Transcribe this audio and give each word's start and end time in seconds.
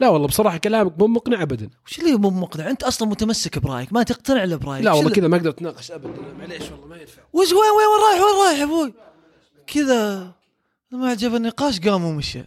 لا 0.00 0.08
والله 0.08 0.26
بصراحة 0.26 0.56
كلامك 0.56 0.98
مو 0.98 1.06
مقنع 1.06 1.42
ابدا. 1.42 1.70
وش 1.86 1.98
اللي 1.98 2.16
مو 2.16 2.30
مقنع؟ 2.30 2.70
أنت 2.70 2.82
أصلا 2.82 3.08
متمسك 3.08 3.58
برأيك 3.58 3.92
ما 3.92 4.02
تقتنع 4.02 4.44
إلا 4.44 4.56
برأيك. 4.56 4.84
لا 4.84 4.92
والله 4.92 5.10
كذا 5.10 5.28
ما 5.28 5.36
أقدر 5.36 5.50
أتناقش 5.50 5.90
ابدا. 5.90 6.10
معليش 6.38 6.70
والله 6.70 6.86
ما 6.86 6.96
ينفع. 6.96 7.22
وش 7.32 7.52
وين 7.52 7.58
وين 7.58 7.86
وين 7.88 8.00
رايح؟ 8.10 8.24
وين 8.24 8.46
رايح 8.46 8.62
أبوي؟ 8.62 8.94
كذا 9.66 10.32
ما 10.92 11.10
عجب 11.10 11.34
النقاش 11.34 11.80
قام 11.80 12.04
ومشى 12.04 12.42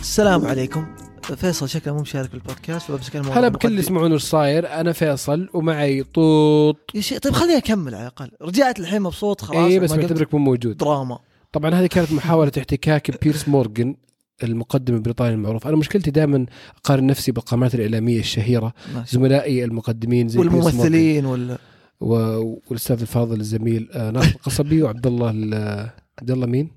السلام 0.00 0.46
عليكم. 0.46 1.01
فيصل 1.26 1.68
شكله 1.68 1.94
مو 1.94 2.00
مشارك 2.00 2.30
بالبودكاست 2.30 2.86
فبمسك 2.86 3.16
الموضوع 3.16 3.38
هلا 3.38 3.48
بكل 3.48 3.68
اللي. 3.68 3.80
يسمعون 3.80 4.12
وش 4.12 4.22
صاير 4.22 4.68
أنا 4.80 4.92
فيصل 4.92 5.48
ومعي 5.54 6.02
طوط 6.02 6.76
يا 6.94 7.00
شيخ 7.00 7.18
طيب 7.18 7.32
خليني 7.32 7.56
أكمل 7.58 7.94
على 7.94 8.02
الأقل 8.02 8.30
رجعت 8.42 8.80
الحين 8.80 9.02
مبسوط 9.02 9.40
خلاص 9.40 9.56
اي 9.70 9.78
بس 9.80 9.90
معتبرك 9.92 10.34
مو 10.34 10.40
موجود 10.40 10.76
دراما 10.76 11.18
طبعا 11.52 11.70
هذه 11.74 11.86
كانت 11.86 12.12
محاولة 12.12 12.52
احتكاك 12.58 13.22
بيرس 13.24 13.48
مورغان 13.48 13.96
المقدم 14.42 14.94
البريطاني 14.94 15.34
المعروف 15.34 15.66
أنا 15.66 15.76
مشكلتي 15.76 16.10
دائما 16.10 16.46
أقارن 16.76 17.06
نفسي 17.06 17.32
بالقامات 17.32 17.74
الإعلامية 17.74 18.18
الشهيرة 18.20 18.74
ماشي. 18.94 19.16
زملائي 19.16 19.64
المقدمين 19.64 20.28
زي 20.28 20.38
والممثلين 20.38 21.26
ولا 21.26 21.58
و- 22.00 22.58
والأستاذ 22.68 23.00
الفاضل 23.00 23.40
الزميل 23.40 23.88
آه، 23.92 24.10
ناصر 24.10 24.28
القصبي 24.28 24.82
وعبد 24.82 25.06
الله 25.06 25.30
ال- 25.30 25.90
عبد 26.18 26.30
الله 26.30 26.46
مين؟ 26.46 26.70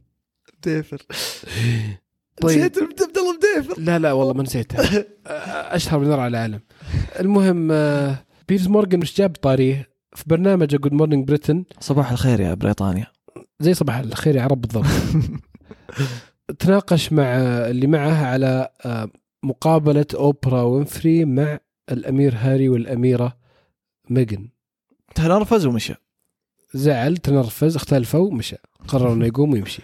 ديفر 0.63 0.97
طيب. 2.41 2.71
بديفر 3.59 3.81
لا 3.81 3.99
لا 3.99 4.11
والله 4.11 4.33
ما 4.33 4.43
نسيتها. 4.43 5.05
أشهر 5.75 5.99
من 5.99 6.07
نار 6.07 6.19
على 6.19 6.27
العالم. 6.27 6.59
المهم 7.19 7.71
آه، 7.71 8.15
بيرس 8.47 8.67
مورغان 8.67 8.99
مش 8.99 9.17
جاب 9.17 9.29
طاريه 9.29 9.89
في 10.15 10.23
برنامجه 10.27 10.77
Good 10.77 10.93
Morning 10.93 11.27
Britain 11.27 11.63
صباح 11.79 12.11
الخير 12.11 12.39
يا 12.39 12.53
بريطانيا. 12.53 13.07
زي 13.59 13.73
صباح 13.73 13.97
الخير 13.97 14.35
يا 14.35 14.41
عرب 14.41 14.61
بالضبط. 14.61 14.85
تناقش 16.59 17.13
مع 17.13 17.23
اللي 17.69 17.87
معه 17.87 18.25
على 18.25 18.69
آه، 18.85 19.09
مقابلة 19.43 20.05
أوبرا 20.15 20.61
وينفري 20.61 21.25
مع 21.25 21.59
الأمير 21.91 22.35
هاري 22.37 22.69
والأميرة 22.69 23.37
ميغن 24.09 24.49
تنرفز 25.15 25.65
ومشى. 25.65 25.93
زعل 26.73 27.17
تنرفز 27.17 27.75
اختلفوا 27.75 28.31
مشى 28.33 28.55
قرر 28.87 29.13
إنه 29.13 29.25
يقوم 29.25 29.53
ويمشي. 29.53 29.81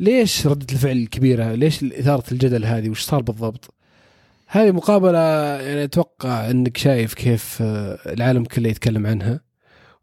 ليش 0.00 0.46
ردة 0.46 0.66
الفعل 0.72 0.96
الكبيرة؟ 0.96 1.52
ليش 1.54 1.84
إثارة 1.84 2.24
الجدل 2.32 2.64
هذه؟ 2.64 2.90
وش 2.90 3.02
صار 3.02 3.22
بالضبط؟ 3.22 3.74
هذه 4.46 4.70
مقابلة 4.70 5.18
يعني 5.62 5.84
أتوقع 5.84 6.50
أنك 6.50 6.76
شايف 6.76 7.14
كيف 7.14 7.58
آه، 7.62 7.98
العالم 8.12 8.44
كله 8.44 8.68
يتكلم 8.68 9.06
عنها. 9.06 9.40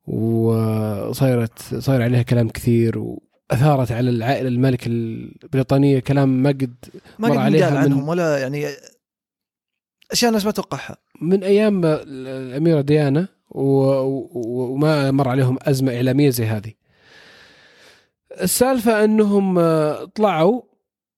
وصايرت 0.07 1.59
صاير 1.79 2.01
عليها 2.01 2.21
كلام 2.21 2.49
كثير 2.49 2.97
وأثارت 2.99 3.91
على 3.91 4.09
العائلة 4.09 4.47
الملكة 4.47 4.87
البريطانية 4.87 5.99
كلام 5.99 6.43
ما 6.43 6.49
قد 6.49 6.73
ما 7.19 7.29
قد 7.29 7.37
عليها 7.37 7.69
من- 7.69 7.77
عنهم 7.77 8.07
ولا 8.07 8.37
يعني 8.37 8.65
أشياء 10.11 10.29
الناس 10.29 10.45
ما 10.45 10.51
توقعها. 10.51 10.97
من 11.21 11.43
أيام 11.43 11.81
الأميرة 11.85 12.81
ديانا 12.81 13.27
و- 13.49 13.61
و- 14.01 14.29
وما 14.73 15.11
مر 15.11 15.29
عليهم 15.29 15.57
أزمة 15.61 15.95
إعلامية 15.95 16.29
زي 16.29 16.45
هذه. 16.45 16.71
السالفة 18.41 19.03
أنهم 19.03 19.59
آه، 19.59 20.05
طلعوا 20.05 20.61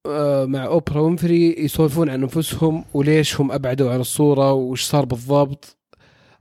آه، 0.06 0.46
مع 0.46 0.66
أوبرا 0.66 1.02
وينفري 1.02 1.56
يسولفون 1.60 2.10
عن 2.10 2.22
أنفسهم 2.22 2.86
وليش 2.94 3.42
هم 3.42 3.52
أبعدوا 3.52 3.92
عن 3.92 4.00
الصورة 4.00 4.54
وش 4.54 4.84
صار 4.84 5.06
بالضبط 5.06 5.78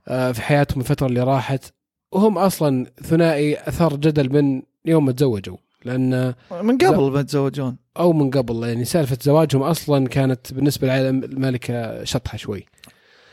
آه، 0.07 0.31
في 0.31 0.41
حياتهم 0.41 0.79
الفترة 0.79 1.07
اللي 1.07 1.23
راحت. 1.23 1.73
وهم 2.11 2.37
أصلا 2.37 2.85
ثنائي 3.03 3.57
أثار 3.59 3.95
جدل 3.95 4.33
من 4.33 4.61
يوم 4.85 5.05
ما 5.05 5.11
تزوجوا. 5.11 5.57
لأن 5.85 6.33
من 6.61 6.77
قبل 6.77 7.11
ما 7.11 7.19
يتزوجون 7.19 7.77
أو 7.97 8.13
من 8.13 8.29
قبل 8.29 8.67
يعني 8.67 8.85
سالفة 8.85 9.17
زواجهم 9.21 9.63
أصلا 9.63 10.07
كانت 10.07 10.53
بالنسبة 10.53 10.87
للعالم 10.87 11.23
الملكة 11.23 12.03
شطحة 12.03 12.37
شوي. 12.37 12.65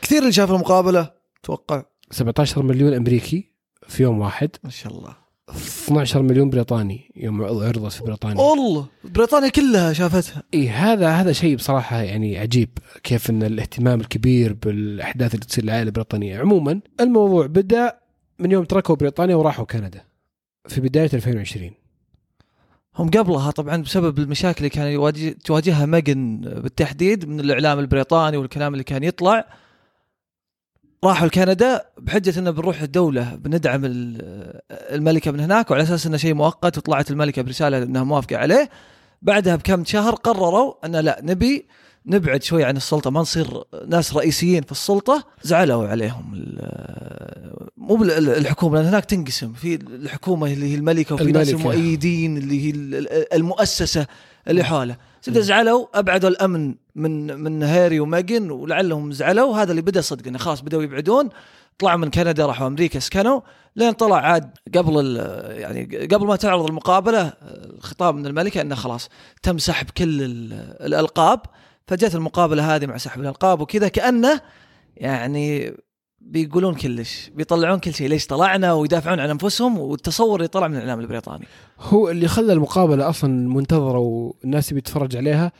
كثير 0.01 0.21
اللي 0.21 0.31
شاف 0.31 0.51
المقابلة 0.51 1.11
توقع. 1.43 1.83
17 2.11 2.63
مليون 2.63 2.93
أمريكي 2.93 3.53
في 3.87 4.03
يوم 4.03 4.19
واحد. 4.19 4.49
ما 4.63 4.69
شاء 4.69 4.93
الله. 4.93 5.22
12 5.49 6.21
مليون 6.21 6.49
بريطاني 6.49 7.11
يوم 7.15 7.43
عرضت 7.43 7.91
في 7.91 8.03
بريطانيا. 8.03 8.41
والله 8.41 8.87
بريطانيا 9.03 9.49
كلها 9.49 9.93
شافتها. 9.93 10.43
إي 10.53 10.69
هذا 10.69 11.09
هذا 11.09 11.31
شيء 11.31 11.55
بصراحة 11.55 12.01
يعني 12.01 12.37
عجيب 12.37 12.69
كيف 13.03 13.29
إن 13.29 13.43
الاهتمام 13.43 14.01
الكبير 14.01 14.53
بالأحداث 14.53 15.35
اللي 15.35 15.45
تصير 15.45 15.63
للعائلة 15.63 15.87
البريطانية. 15.87 16.39
عموما 16.39 16.81
الموضوع 16.99 17.45
بدأ 17.45 17.97
من 18.39 18.51
يوم 18.51 18.63
تركوا 18.63 18.95
بريطانيا 18.95 19.35
وراحوا 19.35 19.65
كندا 19.65 20.01
في 20.67 20.81
بداية 20.81 21.09
2020 21.13 21.71
هم 22.95 23.09
قبلها 23.09 23.51
طبعا 23.51 23.77
بسبب 23.77 24.19
المشاكل 24.19 24.57
اللي 24.57 24.69
كان 24.69 24.87
يواجه 24.87 25.35
تواجهها 25.45 25.85
ميغن 25.85 26.41
بالتحديد 26.41 27.25
من 27.25 27.39
الإعلام 27.39 27.79
البريطاني 27.79 28.37
والكلام 28.37 28.73
اللي 28.73 28.83
كان 28.83 29.03
يطلع. 29.03 29.45
راحوا 31.03 31.27
لكندا 31.27 31.85
بحجة 31.97 32.39
إنه 32.39 32.51
بنروح 32.51 32.81
الدولة 32.81 33.35
بندعم 33.35 33.85
ال- 33.85 34.61
الملكة 34.71 35.31
من 35.31 35.39
هناك 35.39 35.71
وعلى 35.71 35.83
أساس 35.83 36.05
إنه 36.07 36.17
شيء 36.17 36.33
مؤقت 36.33 36.77
وطلعت 36.77 37.11
الملكة 37.11 37.41
برسالة 37.41 37.83
إنها 37.83 38.03
موافقة 38.03 38.37
عليه. 38.37 38.69
بعدها 39.21 39.55
بكم 39.55 39.85
شهر 39.85 40.15
قرروا 40.15 40.73
ان 40.85 40.95
لا 40.95 41.19
نبي 41.23 41.65
نبعد 42.05 42.43
شوي 42.43 42.63
عن 42.63 42.77
السلطة 42.77 43.09
ما 43.09 43.19
نصير 43.21 43.63
ناس 43.87 44.13
رئيسيين 44.15 44.63
في 44.63 44.71
السلطة. 44.71 45.23
زعلوا 45.43 45.87
عليهم 45.87 46.45
مو 47.77 48.03
الحكومة 48.03 48.77
لأن 48.77 48.85
هناك 48.87 49.05
تنقسم. 49.05 49.53
في 49.53 49.75
الحكومة 49.75 50.53
اللي 50.53 50.71
هي 50.71 50.75
الملكة 50.75 51.15
وفي 51.15 51.31
ناس 51.31 51.49
الملكة. 51.49 51.71
المؤيدين 51.71 52.37
اللي 52.37 52.65
هي 52.65 52.69
ال- 52.69 53.33
المؤسسة 53.33 54.07
اللي 54.47 54.63
حوله. 54.63 54.95
زبده 55.23 55.41
زعلوا 55.41 55.85
أبعدوا 55.99 56.29
الأمن 56.29 56.75
من 56.95 57.39
من 57.39 57.63
هاري 57.63 57.99
وميغن 57.99 58.51
ولعلهم 58.51 59.11
زعلوا. 59.11 59.57
هذا 59.57 59.71
اللي 59.71 59.81
بدأ 59.81 60.01
صدق 60.01 60.27
إنه 60.27 60.37
خلاص 60.37 60.61
بدأوا 60.61 60.83
يبعدون. 60.83 61.29
طلعوا 61.79 61.97
من 61.97 62.09
كندا 62.09 62.45
راحوا 62.45 62.67
أمريكا 62.67 62.99
سكنوا. 62.99 63.41
لين 63.75 63.91
طلع 63.91 64.17
عاد 64.17 64.49
قبل 64.75 65.15
يعني 65.49 66.07
قبل 66.07 66.27
ما 66.27 66.35
تعرض 66.35 66.65
المقابلة 66.65 67.33
الخطاب 67.77 68.15
من 68.15 68.25
الملكة 68.25 68.61
إنه 68.61 68.75
خلاص 68.75 69.09
تم 69.43 69.57
سحب 69.57 69.89
كل 69.89 70.21
ال- 70.23 70.53
الألقاب. 70.85 71.39
فجت 71.87 72.15
المقابلة 72.15 72.75
هذه 72.75 72.85
مع 72.85 72.97
سحب 72.97 73.21
الألقاب 73.21 73.61
وكذا 73.61 73.87
كأنه 73.87 74.41
يعني 74.97 75.73
بيقولون 76.21 76.75
كلش 76.75 77.29
بيطلعون 77.35 77.79
كل 77.79 77.93
شيء. 77.93 78.07
ليش 78.09 78.27
طلعنا 78.27 78.73
ويدافعون 78.73 79.19
عن 79.19 79.29
أنفسهم 79.29 79.79
والتصور 79.79 80.35
اللي 80.35 80.47
طلع 80.47 80.67
من 80.67 80.75
الإعلام 80.75 80.99
البريطاني. 80.99 81.47
هو 81.79 82.09
اللي 82.09 82.27
خلى 82.27 82.53
المقابلة 82.53 83.09
أصلا 83.09 83.49
منتظرة 83.49 83.97
والناس 83.99 84.67
تبي 84.69 84.81
تتفرج 84.81 85.15
عليها. 85.15 85.51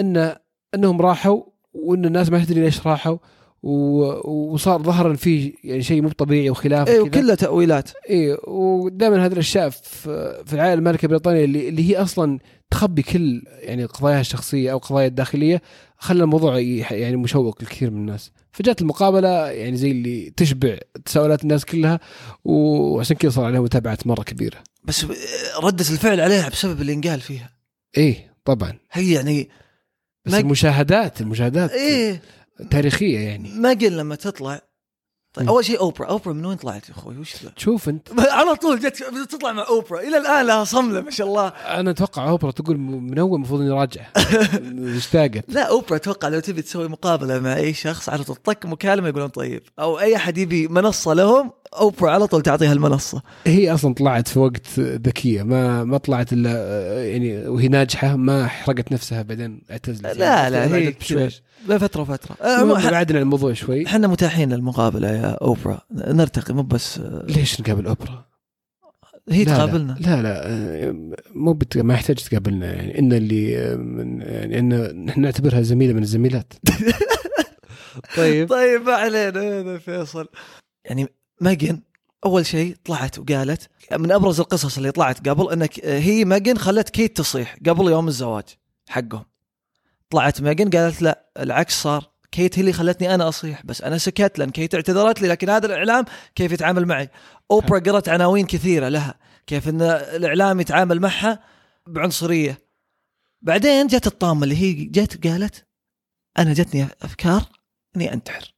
ان 0.00 0.36
إنهم 0.74 1.02
راحوا 1.02 1.42
وإن 1.72 2.04
الناس 2.04 2.30
ما 2.30 2.44
تدري 2.44 2.60
ليش 2.60 2.86
راحوا 2.86 3.18
وصار 3.62 4.82
ظهر 4.82 5.16
في 5.16 5.54
يعني 5.64 5.82
شيء 5.82 6.02
مو 6.02 6.08
طبيعي 6.08 6.50
وخلاف 6.50 6.88
كذا. 6.88 7.00
وكلها 7.00 7.34
تأويلات. 7.34 7.90
اي 8.10 8.36
ودائما 8.46 9.26
هذه 9.26 9.32
الأشياء 9.32 9.68
في 9.70 10.42
في 10.46 10.52
العائلة 10.52 10.74
الملكه 10.74 11.04
البريطانية 11.06 11.44
اللي, 11.44 11.68
اللي 11.68 11.90
هي 11.90 11.96
أصلا 11.96 12.38
تخبي 12.70 13.02
كل 13.02 13.42
يعني 13.60 13.84
قضاياها 13.84 14.20
الشخصية 14.20 14.72
أو 14.72 14.78
قضايا 14.78 15.06
الداخلية 15.06 15.62
خلى 15.98 16.22
الموضوع 16.22 16.58
يح- 16.58 16.92
يعني 16.92 17.16
مشوق 17.16 17.62
لكثير 17.62 17.90
من 17.90 17.96
الناس. 17.96 18.30
فجات 18.52 18.80
المقابلة 18.82 19.28
يعني 19.50 19.76
زي 19.76 19.90
اللي 19.90 20.30
تشبع 20.36 20.78
تساؤلات 21.04 21.42
الناس 21.42 21.64
كلها 21.64 22.00
وعشان 22.44 23.16
كذا 23.16 23.30
صار 23.30 23.44
عليها 23.44 23.60
متابعات 23.60 24.06
مرة 24.06 24.22
كبيرة. 24.22 24.58
بس 24.84 25.04
ردة 25.62 25.84
الفعل 25.90 26.20
عليها 26.20 26.48
بسبب 26.48 26.80
اللي 26.80 26.92
انقال 26.92 27.20
فيها. 27.20 27.50
إيه 27.96 28.32
طبعا. 28.44 28.78
هي 28.92 29.12
يعني 29.12 29.48
بس 30.26 30.34
المشاهدات 30.34 31.20
المشاهدات 31.20 31.70
إيه. 31.70 32.22
تاريخية 32.70 33.18
يعني. 33.18 33.48
ما 33.54 33.68
قل 33.70 33.96
لما 33.96 34.14
تطلع 34.14 34.60
طيب. 35.34 35.48
أول 35.48 35.64
شيء 35.64 35.80
أوبرا 35.80 36.06
أوبرا 36.06 36.32
من 36.32 36.46
وين 36.46 36.56
طلعت 36.56 36.88
يا 36.88 36.94
أخوي؟ 36.94 37.18
وش 37.18 37.44
ذا؟ 37.44 37.50
تشوف 37.56 37.88
أنت. 37.88 38.08
على 38.38 38.54
طول 38.56 38.80
جت 38.80 39.04
تطلع 39.30 39.52
مع 39.52 39.66
أوبرا 39.68 40.00
إلى 40.00 40.16
الآن 40.16 40.46
لها 40.46 40.64
صملة 40.64 41.00
ما 41.00 41.10
شاء 41.10 41.26
الله. 41.26 41.48
أنا 41.48 41.90
أتوقع 41.90 42.28
أوبرا 42.28 42.50
تقول 42.50 42.78
من 42.78 43.18
أول 43.18 43.34
المفروض 43.34 43.60
إني 43.60 43.70
راجع. 43.70 44.02
اشتاقت. 44.96 45.44
لا 45.48 45.62
أوبرا 45.62 45.96
أتوقع 45.96 46.28
لو 46.28 46.40
تبي 46.40 46.62
تسوي 46.62 46.88
مقابلة 46.88 47.38
مع 47.38 47.56
أي 47.56 47.74
شخص 47.74 48.08
على 48.08 48.24
طول 48.24 48.36
طق 48.36 48.66
مكالمة 48.66 49.08
يقولون 49.08 49.28
طيب 49.28 49.62
أو 49.78 50.00
أي 50.00 50.16
أحد 50.16 50.38
يبي 50.38 50.68
منصة 50.68 51.14
لهم 51.14 51.50
أوبرا 51.78 52.10
على 52.10 52.26
طول 52.26 52.42
تعطيها 52.42 52.72
المنصة. 52.72 53.22
هي 53.46 53.74
أصلا 53.74 53.94
طلعت 53.94 54.28
في 54.28 54.38
وقت 54.38 54.78
ذكية 54.78 55.42
ما 55.42 55.84
ما 55.84 55.98
طلعت 55.98 56.32
إلا 56.32 56.50
يعني 57.04 57.48
وهي 57.48 57.68
ناجحة 57.68 58.16
ما 58.16 58.46
حرقت 58.46 58.92
نفسها 58.92 59.22
بعدين 59.22 59.62
اعتزلت. 59.70 60.16
لا 60.16 60.50
لا 60.50 60.76
هي 60.76 60.94
بفتره 61.68 62.04
فترة 62.04 62.36
بعدنا 62.90 63.18
الموضوع 63.18 63.52
شوي. 63.52 63.86
إحنا 63.86 64.06
متاحين 64.06 64.52
للمقابلة 64.52 65.08
يا 65.08 65.19
أوبرا. 65.24 65.80
نرتقي 65.90 66.54
مو 66.54 66.62
بس 66.62 67.00
ليش 67.24 67.60
نقابل 67.60 67.86
أوبرا؟ 67.86 68.30
هي 69.28 69.44
لا 69.44 69.56
تقابلنا. 69.56 69.96
لا 70.00 70.22
لا, 70.22 70.22
لا. 70.22 71.16
مو 71.34 71.52
بت... 71.52 71.78
ما 71.78 71.94
يحتاج 71.94 72.16
تقابلنا. 72.16 72.74
يعني 72.74 72.98
إن 72.98 73.12
اللي 73.12 73.76
من 73.76 74.20
يعني 74.20 74.58
إن 74.58 75.04
نحن 75.04 75.20
نعتبرها 75.20 75.62
زميلة 75.62 75.92
من 75.92 76.02
الزميلات. 76.02 76.52
طيب. 78.16 78.48
طيب 78.48 78.82
ما 78.82 78.92
علينا 78.92 79.40
هذا 79.40 79.78
فيصل. 79.78 80.28
يعني 80.84 81.06
ماجن 81.40 81.80
أول 82.24 82.46
شيء 82.46 82.76
طلعت 82.84 83.18
وقالت 83.18 83.68
من 83.92 84.12
أبرز 84.12 84.40
القصص 84.40 84.76
اللي 84.76 84.90
طلعت 84.90 85.28
قبل 85.28 85.52
إنك 85.52 85.84
هي 85.84 86.24
ميغن 86.24 86.58
خلت 86.58 86.90
كيت 86.90 87.16
تصيح 87.16 87.56
قبل 87.66 87.90
يوم 87.90 88.08
الزواج 88.08 88.44
حقهم. 88.88 89.24
طلعت 90.10 90.40
ميغن 90.40 90.70
قالت 90.70 91.02
لا 91.02 91.30
العكس 91.38 91.82
صار. 91.82 92.09
كيت 92.32 92.58
هي 92.58 92.60
اللي 92.60 92.72
خلتني 92.72 93.14
أنا 93.14 93.28
أصيح 93.28 93.62
بس 93.64 93.82
أنا 93.82 93.98
سكت 93.98 94.38
لأن 94.38 94.50
كيت 94.50 94.74
اعتذرت 94.74 95.22
لي 95.22 95.28
لكن 95.28 95.50
هذا 95.50 95.66
الإعلام 95.66 96.04
كيف 96.34 96.52
يتعامل 96.52 96.86
معي؟ 96.86 97.10
أوبرا 97.50 97.78
قرأت 97.78 98.08
عناوين 98.08 98.46
كثيرة 98.46 98.88
لها 98.88 99.14
كيف 99.46 99.68
إن 99.68 99.82
الإعلام 99.82 100.60
يتعامل 100.60 101.00
معها 101.00 101.38
بعنصرية. 101.86 102.58
بعدين 103.42 103.86
جت 103.86 104.06
الطامة 104.06 104.44
اللي 104.44 104.56
هي 104.56 104.72
جت 104.72 105.26
قالت 105.26 105.66
أنا 106.38 106.52
جتني 106.52 106.86
أفكار 107.02 107.42
إني 107.96 108.12
أنتحر. 108.12 108.54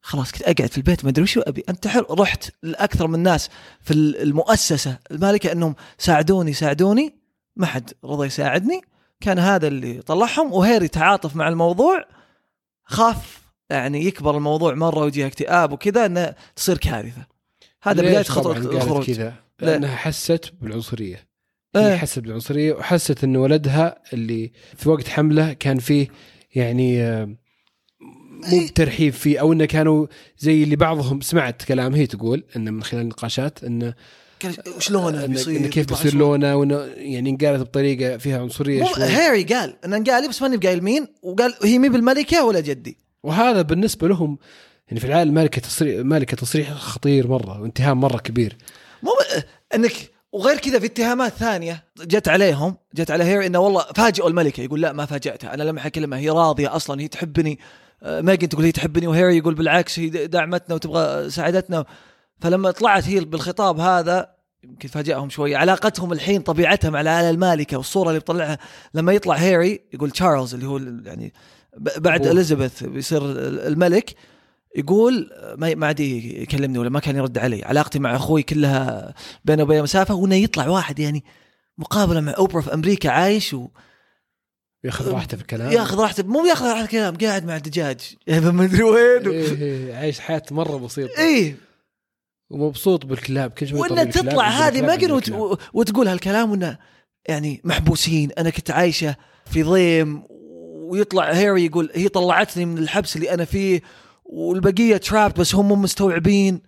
خلاص 0.00 0.32
كنت 0.32 0.42
أقعد 0.42 0.70
في 0.70 0.78
البيت 0.78 1.04
ما 1.04 1.10
أدري 1.10 1.22
وش 1.22 1.38
أبي 1.38 1.64
أنتحر. 1.68 2.06
رحت 2.20 2.50
لأكثر 2.62 3.06
من 3.06 3.18
ناس 3.18 3.50
في 3.80 3.94
المؤسسة 3.94 4.98
المالكة 5.10 5.52
إنهم 5.52 5.74
ساعدوني 5.98 6.52
ساعدوني. 6.52 7.14
ما 7.56 7.66
حد 7.66 7.92
رضى 8.04 8.26
يساعدني. 8.26 8.80
كان 9.20 9.38
هذا 9.38 9.66
اللي 9.66 10.02
طلعهم 10.02 10.52
وهيري 10.52 10.88
تعاطف 10.88 11.36
مع 11.36 11.48
الموضوع. 11.48 12.04
خاف 12.92 13.42
يعني 13.70 14.04
يكبر 14.06 14.36
الموضوع 14.36 14.74
مرة 14.74 14.98
ويجيها 14.98 15.26
اكتئاب 15.26 15.72
وكذا 15.72 16.06
إنه 16.06 16.34
تصير 16.56 16.78
كارثة. 16.78 17.26
هذا 17.82 18.02
بداية 18.02 18.22
خطوة 18.22 18.56
الخروج. 18.56 19.06
كذا؟ 19.06 19.34
لأنها 19.60 19.96
حست 19.96 20.52
بالعنصرية. 20.60 21.28
هي 21.76 21.92
إيه. 21.92 21.96
حست 21.96 22.18
بالعنصرية 22.18 22.72
وحست 22.72 23.24
إن 23.24 23.36
ولدها 23.36 24.02
اللي 24.12 24.52
في 24.76 24.88
وقت 24.88 25.08
حملة 25.08 25.52
كان 25.52 25.78
فيه 25.78 26.08
يعني 26.54 27.02
مو 28.00 28.58
إيه. 28.60 28.68
بترحيب 28.68 29.12
فيه 29.12 29.40
أو 29.40 29.52
إنه 29.52 29.64
كانوا 29.64 30.06
زي 30.38 30.62
اللي 30.62 30.76
بعضهم 30.76 31.20
سمعت 31.20 31.62
كلام 31.62 31.94
هي 31.94 32.06
تقول 32.06 32.44
إنه 32.56 32.70
من 32.70 32.82
خلال 32.82 33.02
النقاشات 33.02 33.64
إنه 33.64 33.94
شلونه 34.78 35.26
بيصير؟ 35.26 35.66
كيف 35.66 35.88
بيصير. 35.88 36.14
لونه 36.14 36.56
وإنه 36.56 36.74
يعني 36.96 37.30
انقالت 37.30 37.60
بطريقة 37.60 38.18
فيها 38.18 38.40
عنصرية 38.40 38.84
شوي. 38.84 39.04
هاري 39.04 39.42
قال 39.42 39.76
إنه 39.84 39.96
انقال 39.96 40.22
لي 40.22 40.28
بس 40.28 40.42
ماني 40.42 40.56
بقايل 40.56 40.84
مين 40.84 41.06
وقال 41.22 41.54
هي 41.62 41.78
مي 41.78 41.88
بالملكة 41.88 42.44
ولا 42.44 42.60
جدي. 42.60 42.98
وهذا 43.22 43.62
بالنسبة 43.62 44.08
لهم 44.08 44.38
يعني 44.88 45.00
في 45.00 45.06
العالم 45.06 45.34
مالكه 45.34 45.60
تصريح 45.60 46.00
مالكه 46.00 46.36
تصريح 46.36 46.72
خطير 46.72 47.28
مرة 47.28 47.60
واتهام 47.60 48.00
مرة 48.00 48.18
كبير. 48.18 48.56
مو. 49.02 49.10
انك 49.74 49.92
وغير 50.32 50.58
كذا 50.58 50.78
في 50.78 50.86
اتهامات 50.86 51.32
ثانية 51.32 51.84
جت 52.00 52.28
عليهم 52.28 52.76
جت 52.94 53.10
على 53.10 53.24
هيري 53.24 53.46
إنه 53.46 53.58
والله 53.58 53.84
فاجئوا 53.94 54.28
الملكة 54.28 54.60
يقول 54.60 54.80
لا 54.80 54.92
ما 54.92 55.06
فاجأتها 55.06 55.54
أنا 55.54 55.62
لما 55.62 55.86
اكلمها 55.86 56.18
هي 56.18 56.30
راضية 56.30 56.76
أصلا 56.76 57.00
هي 57.00 57.08
تحبني. 57.08 57.58
آه، 58.02 58.20
ميجن 58.20 58.48
تقول 58.48 58.64
هي 58.64 58.72
تحبني 58.72 59.06
وهيري 59.06 59.36
يقول 59.36 59.54
بالعكس 59.54 59.98
هي 59.98 60.08
دعمتنا 60.08 60.74
وتبغى 60.74 61.30
ساعدتنا. 61.30 61.84
فلما 62.40 62.70
طلعت 62.70 63.08
هي 63.08 63.20
بالخطاب 63.20 63.80
هذا 63.80 64.31
يمكن 64.64 64.88
فاجأهم 64.88 65.30
شوي 65.30 65.54
علاقتهم 65.54 66.12
الحين 66.12 66.40
طبيعتها 66.40 66.90
مع 66.90 67.00
العائله 67.00 67.30
المالكة 67.30 67.76
والصورة 67.76 68.08
اللي 68.08 68.18
بيطلعها. 68.18 68.58
لما 68.94 69.12
يطلع 69.12 69.34
هيري 69.34 69.80
يقول 69.94 70.10
تشارلز 70.10 70.54
اللي 70.54 70.66
هو 70.66 70.78
يعني 70.78 71.32
بعد. 71.76 72.26
إليزابيث 72.26 72.84
بيصير 72.84 73.22
الملك 73.66 74.14
يقول 74.76 75.30
ما 75.56 75.86
عاد 75.86 76.00
يكلمني 76.00 76.78
ولا 76.78 76.90
ما 76.90 77.00
كان 77.00 77.16
يرد 77.16 77.38
علي. 77.38 77.64
علاقتي 77.64 77.98
مع 77.98 78.16
أخوي 78.16 78.42
كلها 78.42 79.14
بينه 79.44 79.62
وبين 79.62 79.82
مسافة. 79.82 80.14
وانه 80.14 80.34
يطلع 80.34 80.68
واحد 80.68 80.98
يعني 80.98 81.24
مقابلة 81.78 82.20
مع 82.20 82.32
أوبرا 82.38 82.60
في 82.60 82.74
أمريكا 82.74 83.10
عايش 83.10 83.54
و... 83.54 83.68
ياخذ 84.84 85.12
راحته 85.12 85.36
في 85.36 85.42
الكلام. 85.42 85.72
ياخذ 85.72 86.00
راحته. 86.00 86.22
مو 86.22 86.46
ياخذ 86.46 86.66
راحته 86.66 86.84
الكلام 86.84 87.16
قاعد 87.16 87.44
مع 87.44 87.56
الدجاج. 87.56 88.00
يعني 88.26 88.52
ما 88.52 88.64
أدري 88.64 88.82
وين. 88.82 89.28
و... 89.28 89.30
إيه 89.30 89.62
إيه. 89.62 89.94
عايش 89.94 90.20
حياة 90.20 90.42
مرة 90.50 90.76
بسيطة. 90.76 91.18
إيه. 91.18 91.56
ومبسوط 92.52 93.06
بالكلاب 93.06 93.50
كل 93.50 93.68
شوي 93.68 93.80
وانها 93.80 94.04
تطلع 94.04 94.48
هذه 94.48 94.82
ما 94.82 94.94
يجيب 94.94 95.10
وت... 95.10 95.58
وتقول 95.72 96.08
هالكلام 96.08 96.50
وانه 96.50 96.78
يعني 97.28 97.60
محبوسين. 97.64 98.30
أنا 98.38 98.50
كنت 98.50 98.70
عايشة 98.70 99.16
في 99.46 99.62
ضيم 99.62 100.22
ويطلع 100.90 101.32
هيري 101.32 101.66
يقول 101.66 101.90
هي 101.94 102.08
طلعتني 102.08 102.64
من 102.64 102.78
الحبس 102.78 103.16
اللي 103.16 103.34
أنا 103.34 103.44
فيه 103.44 103.80
والبقية 104.24 104.96
ترابت 104.96 105.40
بس 105.40 105.54
هم 105.54 105.68
مو 105.68 105.74
مستوعبين. 105.74 106.60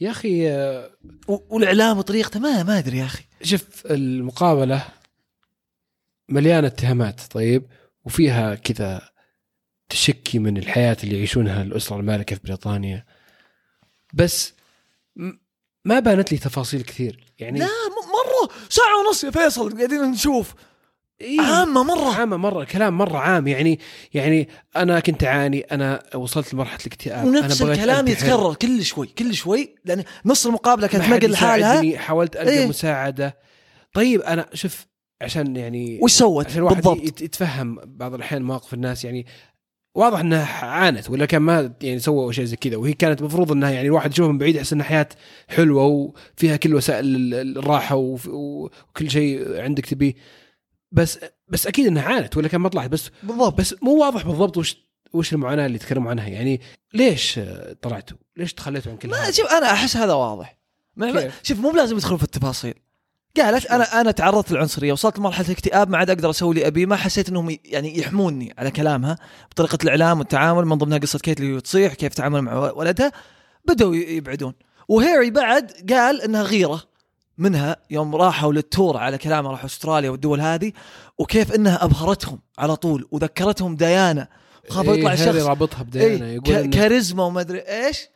يا 0.00 0.10
أخي 0.10 0.50
آه، 0.50 0.90
والإعلام 1.28 1.98
وطريقته 1.98 2.40
ما 2.40 2.62
ما 2.62 2.78
أدري 2.78 2.98
يا 2.98 3.04
أخي. 3.04 3.24
شوف 3.42 3.86
المقابلة 3.86 4.84
مليانة 6.28 6.66
اتهامات 6.66 7.20
طيب 7.30 7.66
وفيها 8.04 8.54
كذا 8.54 9.02
تشكي 9.88 10.38
من 10.38 10.56
الحياة 10.56 10.96
اللي 11.04 11.16
يعيشونها 11.16 11.62
الأسرة 11.62 11.96
المالكة 11.96 12.36
في 12.36 12.42
بريطانيا. 12.44 13.04
بس 14.12 14.54
ما 15.84 15.98
بانت 15.98 16.32
لي 16.32 16.38
تفاصيل 16.38 16.82
كثير. 16.82 17.24
يعني 17.38 17.58
لا 17.58 17.66
مرة. 17.98 18.54
ساعة 18.68 19.06
ونص 19.06 19.24
يا 19.24 19.30
فيصل 19.30 19.76
قاعدين 19.76 20.02
نشوف. 20.02 20.54
إيه. 21.20 21.40
عامة 21.40 21.82
مرة. 21.82 22.14
عامة 22.14 22.36
مرة. 22.36 22.64
كلام 22.64 22.98
مرة 22.98 23.18
عام. 23.18 23.48
يعني 23.48 23.78
يعني 24.14 24.48
أنا 24.76 25.00
كنت 25.00 25.24
أعاني. 25.24 25.60
أنا 25.60 26.02
وصلت 26.14 26.54
لمرحلة 26.54 26.78
الاكتئاب. 26.80 27.26
ونفس 27.26 27.44
أنا 27.60 27.66
بغيت 27.68 27.78
الكلام 27.78 28.06
أنتحر. 28.08 28.26
يتكرر 28.26 28.54
كل 28.54 28.84
شوي 28.84 29.06
كل 29.06 29.34
شوي 29.34 29.74
لأن 29.84 30.04
نص 30.24 30.46
المقابلة 30.46 30.86
كانت 30.86 31.04
مقل 31.08 31.30
لحالها 31.30 31.98
حاولت 31.98 32.36
ألقى 32.36 32.48
إيه. 32.48 32.66
مساعدة. 32.66 33.38
طيب 33.92 34.20
أنا 34.20 34.46
شوف 34.54 34.86
عشان 35.22 35.56
يعني 35.56 35.98
وش 36.02 36.12
سوت 36.12 36.46
عشان 36.46 36.58
الواحد 36.58 36.76
بالضبط؟ 36.76 37.02
يت- 37.02 37.20
يتفهم 37.22 37.78
بعض 37.84 38.14
الأحيان 38.14 38.42
مواقف 38.42 38.74
الناس. 38.74 39.04
يعني 39.04 39.26
واضح 39.94 40.18
إنها 40.20 40.64
عانت 40.66 41.10
ولا 41.10 41.26
كان 41.26 41.42
ما 41.42 41.72
يعني 41.82 41.98
سووا 41.98 42.32
شيء 42.32 42.44
زي 42.44 42.56
كذا. 42.56 42.76
وهي 42.76 42.92
كانت 42.92 43.20
المفروض 43.20 43.52
إنها 43.52 43.70
يعني 43.70 43.86
الواحد 43.86 44.12
يشوفها 44.12 44.32
من 44.32 44.38
بعيد 44.38 44.56
يحس 44.56 44.72
إنها 44.72 44.86
حياة 44.86 45.08
حلوة 45.48 45.84
وفيها 45.84 46.56
كل 46.56 46.74
وسائل 46.74 47.04
ال- 47.34 47.58
الراحة 47.58 47.96
وكل 47.96 49.10
شيء 49.10 49.60
عندك 49.60 49.86
تبيه. 49.86 50.14
بس 50.92 51.18
بس 51.48 51.66
أكيد 51.66 51.86
إنها 51.86 52.02
عانت 52.02 52.36
ولا 52.36 52.48
كان 52.48 52.60
ما 52.60 52.68
طلعت 52.68 52.90
بس 52.90 53.10
بالضبط. 53.22 53.58
بس 53.58 53.74
مو 53.82 54.00
واضح 54.00 54.26
بالضبط 54.26 54.56
وش 54.56 54.76
وش 55.12 55.32
المعاناة 55.32 55.66
اللي 55.66 55.78
تكلموا 55.78 56.10
عنها. 56.10 56.28
يعني 56.28 56.60
ليش 56.94 57.40
طلعتوا؟ 57.82 58.16
ليش 58.36 58.54
تخليتوا 58.54 58.92
عن 58.92 58.98
كل 58.98 59.08
ما؟ 59.08 59.30
شوف 59.30 59.46
أنا 59.46 59.66
أحس 59.72 59.96
هذا 59.96 60.12
واضح؟ 60.12 60.58
شوف 61.42 61.58
مو 61.60 61.70
بلازم 61.70 61.96
يدخلون 61.96 62.18
في 62.18 62.24
التفاصيل. 62.24 62.74
قالت 63.36 63.66
أنا 63.66 64.00
أنا 64.00 64.10
تعرضت 64.10 64.52
للعنصرية 64.52 64.92
وصلت 64.92 65.18
لمرحلة 65.18 65.46
الاكتئاب 65.46 65.90
ما 65.90 65.98
عاد 65.98 66.10
أقدر 66.10 66.30
أسوي 66.30 66.50
اللي 66.50 66.66
ابيه 66.66 66.86
ما 66.86 66.96
حسيت 66.96 67.28
إنهم 67.28 67.56
يعني 67.64 67.98
يحموني 67.98 68.54
على 68.58 68.70
كلامها 68.70 69.16
بطريقة 69.50 69.78
الإعلام 69.84 70.18
والتعامل 70.18 70.64
من 70.64 70.78
ضمنها 70.78 70.98
قصة 70.98 71.18
كيت 71.18 71.40
اللي 71.40 71.60
تصيح 71.60 71.94
كيف 71.94 72.14
تتعامل 72.14 72.42
مع 72.42 72.54
ولدها 72.72 73.12
بدأوا 73.64 73.94
ي- 73.96 74.16
يبعدون. 74.16 74.54
وهيري 74.88 75.30
بعد 75.30 75.72
قال 75.90 76.22
إنها 76.22 76.42
غيرة 76.42 76.82
منها 77.38 77.76
يوم 77.90 78.16
راحوا 78.16 78.52
للتور 78.52 78.96
على 78.96 79.18
كلامه 79.18 79.50
راحوا 79.50 79.66
أستراليا 79.66 80.10
والدول 80.10 80.40
هذه 80.40 80.72
وكيف 81.18 81.52
إنها 81.54 81.84
أبهرتهم 81.84 82.38
على 82.58 82.76
طول 82.76 83.08
وذكرتهم 83.10 83.76
ديانا. 83.76 84.28
يطلع 84.70 84.82
إيه، 84.92 85.06
هاري 85.06 85.12
الشخص 85.14 85.46
رابطها 85.46 85.82
بديانا 85.82 86.26
إيه 86.26 86.34
يقول 86.34 86.70
كاريزما 86.70 87.24
وما 87.24 87.40
أدري 87.40 87.58
إيش 87.58 88.08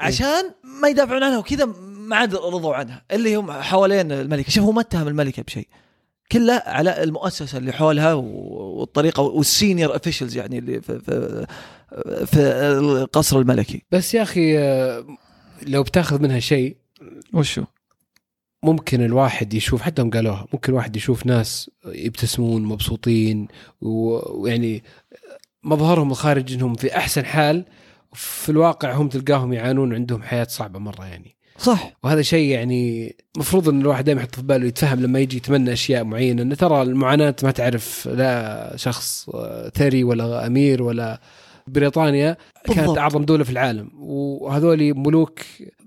عشان 0.00 0.54
ما 0.64 0.88
يدافعون 0.88 1.22
عنها 1.22 1.38
وكذا 1.38 1.64
ما 2.08 2.16
عاد 2.16 2.34
رضوا 2.34 2.74
عنها. 2.74 3.04
اللي 3.10 3.36
هم 3.36 3.52
حوالين 3.52 4.12
الملكة. 4.12 4.50
شوف 4.50 4.64
هو 4.64 4.72
ما 4.72 4.80
اتهم 4.80 5.08
الملكة 5.08 5.42
بشيء. 5.42 5.68
كله 6.32 6.62
على 6.66 7.02
المؤسسة 7.02 7.58
اللي 7.58 7.72
حولها 7.72 8.14
والطريقة 8.14 9.22
وال 9.22 9.39
senior 9.39 9.92
officials 9.92 10.36
يعني 10.36 10.58
اللي 10.58 10.80
في, 10.80 10.98
في, 11.00 11.46
في 12.26 12.40
القصر 12.40 13.38
الملكي. 13.38 13.82
بس 13.92 14.14
يا 14.14 14.22
أخي 14.22 14.58
آه، 14.58 15.06
لو 15.62 15.82
بتاخذ 15.82 16.22
منها 16.22 16.38
شيء 16.38 16.76
وشو؟ 17.34 17.64
ممكن 18.62 19.04
الواحد 19.04 19.54
يشوف 19.54 19.82
حتى 19.82 20.02
هم 20.02 20.10
قالوها 20.10 20.46
ممكن 20.52 20.72
الواحد 20.72 20.96
يشوف 20.96 21.26
ناس 21.26 21.70
يبتسمون 21.86 22.62
مبسوطين 22.62 23.48
ويعني 23.80 24.84
مظهرهم 25.62 26.10
الخارجي 26.10 26.54
إنهم 26.54 26.74
في 26.74 26.96
أحسن 26.96 27.24
حال 27.24 27.64
في 28.12 28.48
الواقع 28.48 28.92
هم 28.92 29.08
تلقاهم 29.08 29.52
يعانون 29.52 29.94
عندهم 29.94 30.22
حياة 30.22 30.44
صعبة 30.44 30.78
مرة 30.78 31.06
يعني. 31.06 31.37
صح 31.58 31.92
وهذا 32.04 32.22
شيء 32.22 32.50
يعني 32.50 33.14
المفروض 33.34 33.68
إن 33.68 33.80
الواحد 33.80 34.04
دائما 34.04 34.20
يحط 34.20 34.34
في 34.34 34.42
باله 34.42 34.66
يتفهم 34.66 35.00
لما 35.00 35.18
يجي 35.18 35.36
يتمنى 35.36 35.72
أشياء 35.72 36.04
معينة 36.04 36.42
إن 36.42 36.56
ترى 36.56 36.82
المعاناة 36.82 37.34
ما 37.42 37.50
تعرف 37.50 38.08
لا 38.08 38.72
شخص 38.76 39.28
آه، 39.28 39.68
ثري 39.68 40.04
ولا 40.04 40.46
أمير 40.46 40.82
ولا 40.82 41.20
بريطانيا 41.66 42.36
كانت 42.64 42.78
بالضبط. 42.78 42.98
أعظم 42.98 43.24
دولة 43.24 43.44
في 43.44 43.50
العالم 43.50 43.90
وهذول 43.98 44.94
ملوك 44.94 45.40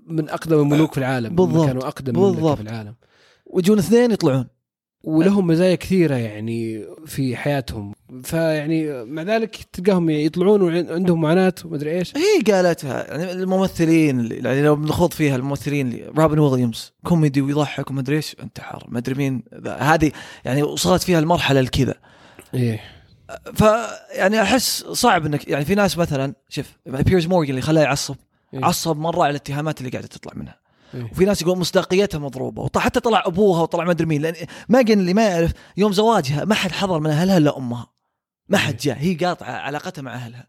من 0.06 0.28
أقدم 0.28 0.60
الملوك 0.60 0.92
في 0.92 0.98
العالم 0.98 1.34
بالضبط. 1.34 1.66
كانوا 1.66 1.88
أقدم 1.88 2.12
بالضبط. 2.12 2.56
في 2.56 2.62
العالم 2.62 2.94
ويجون 3.46 3.78
اثنين 3.78 4.10
يطلعون 4.10 4.46
ولهم 5.04 5.46
مزايا 5.46 5.74
كثيرة 5.74 6.14
يعني 6.14 6.84
في 7.06 7.36
حياتهم 7.36 7.92
فيعني 8.24 9.04
مع 9.04 9.22
ذلك 9.22 9.56
تلقاهم 9.72 10.10
يطلعون 10.10 10.62
وعندهم 10.62 11.20
معاناة 11.20 11.54
ومدري 11.64 11.98
إيش. 11.98 12.12
هي 12.16 12.52
قالتها 12.52 13.06
يعني 13.10 13.32
الممثلين 13.32 14.20
اللي 14.20 14.34
يعني 14.34 14.62
لو 14.62 14.76
بنخوض 14.76 15.12
فيها 15.12 15.36
الممثلين 15.36 15.88
اللي 15.88 16.12
روبن 16.16 16.38
ويليامز 16.38 16.92
كوميدي 17.04 17.40
ويضحك 17.40 17.90
ومدري 17.90 18.16
إيش 18.16 18.36
انتحر 18.42 18.84
ما 18.88 18.98
أدري 18.98 19.14
مين. 19.14 19.42
هذه 19.78 20.12
يعني 20.44 20.62
وصلت 20.62 21.02
فيها 21.02 21.18
المرحلة 21.18 21.60
الكذا. 21.60 21.94
إيه. 22.54 22.80
فيعني 23.54 24.42
أحس 24.42 24.84
صعب 24.84 25.26
انك 25.26 25.48
يعني 25.48 25.64
في 25.64 25.74
ناس 25.74 25.98
مثلا 25.98 26.34
شوف 26.48 26.66
بيرز 26.86 27.26
مورجان 27.26 27.50
اللي 27.50 27.62
خلاه 27.62 27.82
يعصب 27.82 28.16
إيه. 28.54 28.64
عصب 28.64 28.96
مرة 28.96 29.22
على 29.22 29.30
الاتهامات 29.30 29.80
اللي 29.80 29.90
قاعدة 29.90 30.06
تطلع 30.06 30.32
منها. 30.36 30.62
إيه. 30.94 31.04
وفي 31.12 31.24
ناس 31.24 31.42
يقول 31.42 31.58
مصداقيتها 31.58 32.18
مضروبة 32.18 32.68
وحتى 32.76 33.00
طلع 33.00 33.22
أبوها 33.26 33.62
وطلع 33.62 33.84
ما 33.84 33.90
أدري 33.90 34.06
مين 34.06 34.22
لأن 34.22 34.34
ماجن 34.68 35.00
اللي 35.00 35.14
ما 35.14 35.28
يعرف 35.28 35.52
يوم 35.76 35.92
زواجها 35.92 36.44
ما 36.44 36.54
حد 36.54 36.72
حضر 36.72 37.00
من 37.00 37.10
اهلها 37.10 37.38
الا 37.38 37.58
أمها؟ 37.58 37.91
ما 38.52 38.58
حد 38.58 38.76
جاء. 38.76 38.96
هي 38.98 39.14
قاطعة 39.14 39.50
علاقتها 39.50 40.02
مع 40.02 40.14
أهلها. 40.14 40.46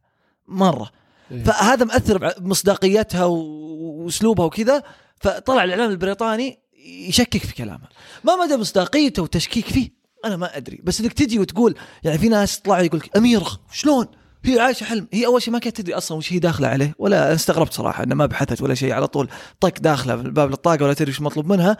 مرة. 0.47 0.91
إيه. 1.31 1.43
فهذا 1.43 1.85
مأثر 1.85 2.39
بمصداقيتها 2.39 3.25
وأسلوبها 3.25 4.45
وكذا. 4.45 4.83
فطلع 5.19 5.63
الإعلام 5.63 5.89
البريطاني 5.89 6.59
يشكك 6.85 7.37
في 7.37 7.53
كلامها 7.53 7.89
ما 8.23 8.35
مدى 8.35 8.57
مصداقيته 8.57 9.23
وتشكيك 9.23 9.65
فيه؟ 9.65 9.89
أنا 10.25 10.35
ما 10.35 10.57
أدري. 10.57 10.79
بس 10.83 11.01
إنك 11.01 11.13
تجي 11.13 11.39
وتقول 11.39 11.75
يعني 12.03 12.17
في 12.17 12.29
ناس 12.29 12.59
طلعوا 12.59 12.81
يقول 12.81 12.99
لك 12.99 13.17
أميرة 13.17 13.59
شلون؟ 13.71 14.07
هي 14.45 14.59
عايشة 14.59 14.83
حلم. 14.83 15.07
هي 15.13 15.25
أول 15.25 15.41
شيء 15.41 15.53
ما 15.53 15.59
كانت 15.59 15.77
تدري 15.77 15.93
أصلا 15.93 16.17
وش 16.17 16.33
هي 16.33 16.39
داخلة 16.39 16.67
عليه 16.67 16.95
ولا 16.99 17.33
استغربت 17.33 17.73
صراحة 17.73 18.03
انها 18.03 18.15
ما 18.15 18.25
بحثت 18.25 18.61
ولا 18.61 18.73
شيء 18.73 18.91
على 18.91 19.07
طول. 19.07 19.29
طق 19.59 19.79
داخلة 19.79 20.15
في 20.15 20.21
الباب 20.21 20.49
للطاقه 20.49 20.83
ولا 20.83 20.93
تدري 20.93 21.11
وش 21.11 21.21
مطلوب 21.21 21.47
منها. 21.47 21.77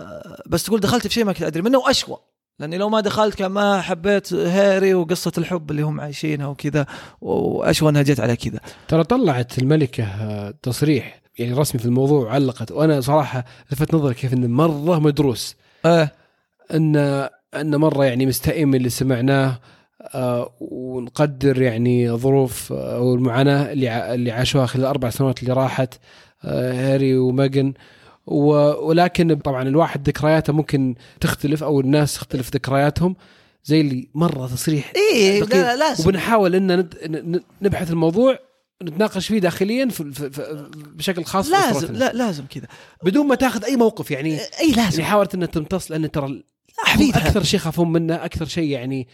آه، 0.00 0.42
بس 0.46 0.64
تقول 0.64 0.80
دخلت 0.80 1.06
في 1.06 1.14
شيء 1.14 1.24
ما 1.24 1.32
كنت 1.32 1.42
أدري 1.42 1.62
منه 1.62 1.78
وأشوى. 1.78 2.16
لأني 2.58 2.78
لو 2.78 2.88
ما 2.88 3.00
دخلت 3.00 3.34
كان 3.34 3.50
ما 3.50 3.80
حبيت 3.80 4.32
هاري 4.32 4.94
وقصة 4.94 5.32
الحب 5.38 5.70
اللي 5.70 5.82
هم 5.82 6.00
عايشينها 6.00 6.46
وكذا 6.46 6.86
وأشوى 7.20 7.88
أنها 7.88 8.02
جت 8.02 8.20
على 8.20 8.36
كذا. 8.36 8.60
ترى 8.88 9.04
طلعت 9.04 9.58
الملكة 9.58 10.04
آه، 10.04 10.54
تصريح 10.62 11.22
يعني 11.38 11.52
رسمي 11.52 11.80
في 11.80 11.86
الموضوع 11.86 12.20
وعلقت 12.20 12.72
وأنا 12.72 13.00
صراحة 13.00 13.44
لفت 13.72 13.94
نظري 13.94 14.14
كيف 14.14 14.32
انه 14.32 14.46
مرة 14.46 14.98
مدروس. 14.98 15.56
إيه. 15.86 16.12
إن 16.74 16.96
إن 17.54 17.76
مرة 17.76 18.04
يعني 18.04 18.26
مستائم 18.26 18.68
من 18.68 18.74
اللي 18.74 18.88
سمعناه 18.88 19.58
آه، 20.14 20.52
ونقدر 20.60 21.62
يعني 21.62 22.10
ظروف 22.10 22.72
آه، 22.72 22.96
أو 22.96 23.14
المعاناه 23.14 23.72
اللي 23.72 24.14
اللي 24.14 24.30
عاشوها 24.30 24.66
خلال 24.66 24.84
الأربع 24.84 25.10
سنوات 25.10 25.42
اللي 25.42 25.52
راحت 25.54 25.94
آه، 26.44 26.72
هاري 26.72 27.16
وماجن. 27.16 27.72
ولكن 28.26 29.34
طبعا 29.34 29.62
الواحد 29.62 30.08
ذكرياته 30.08 30.52
ممكن 30.52 30.94
تختلف 31.20 31.62
أو 31.62 31.80
الناس 31.80 32.14
تختلف 32.14 32.54
ذكرياتهم 32.54 33.16
زي 33.64 33.80
اللي 33.80 34.08
مرة 34.14 34.46
تصريح 34.46 34.92
دقيق. 34.92 35.48
لا 35.48 35.62
لا 35.62 35.76
لازم 35.76 36.08
وبنحاول 36.08 36.54
إن 36.54 36.88
نبحث 37.62 37.90
الموضوع 37.90 38.38
نتناقش 38.82 39.26
فيه 39.26 39.38
داخليا 39.38 39.88
في 39.88 40.30
بشكل 40.94 41.24
خاص 41.24 41.50
لازم. 41.50 41.92
لا 41.94 42.12
لازم 42.12 42.44
كذا 42.50 42.66
بدون 43.04 43.26
ما 43.26 43.34
تاخذ 43.34 43.64
أي 43.64 43.76
موقف 43.76 44.10
يعني 44.10 44.38
اي 44.60 44.72
لازم 44.76 45.00
يعني 45.00 45.10
حاولت 45.10 45.34
إنها 45.34 45.46
تمتص 45.46 45.90
لأن 45.90 46.10
ترى 46.10 46.42
أكثر 47.00 47.42
شيء 47.42 47.60
يخافون 47.60 47.92
منه 47.92 48.14
أكثر 48.14 48.44
شيء 48.44 48.68
يعني 48.70 49.08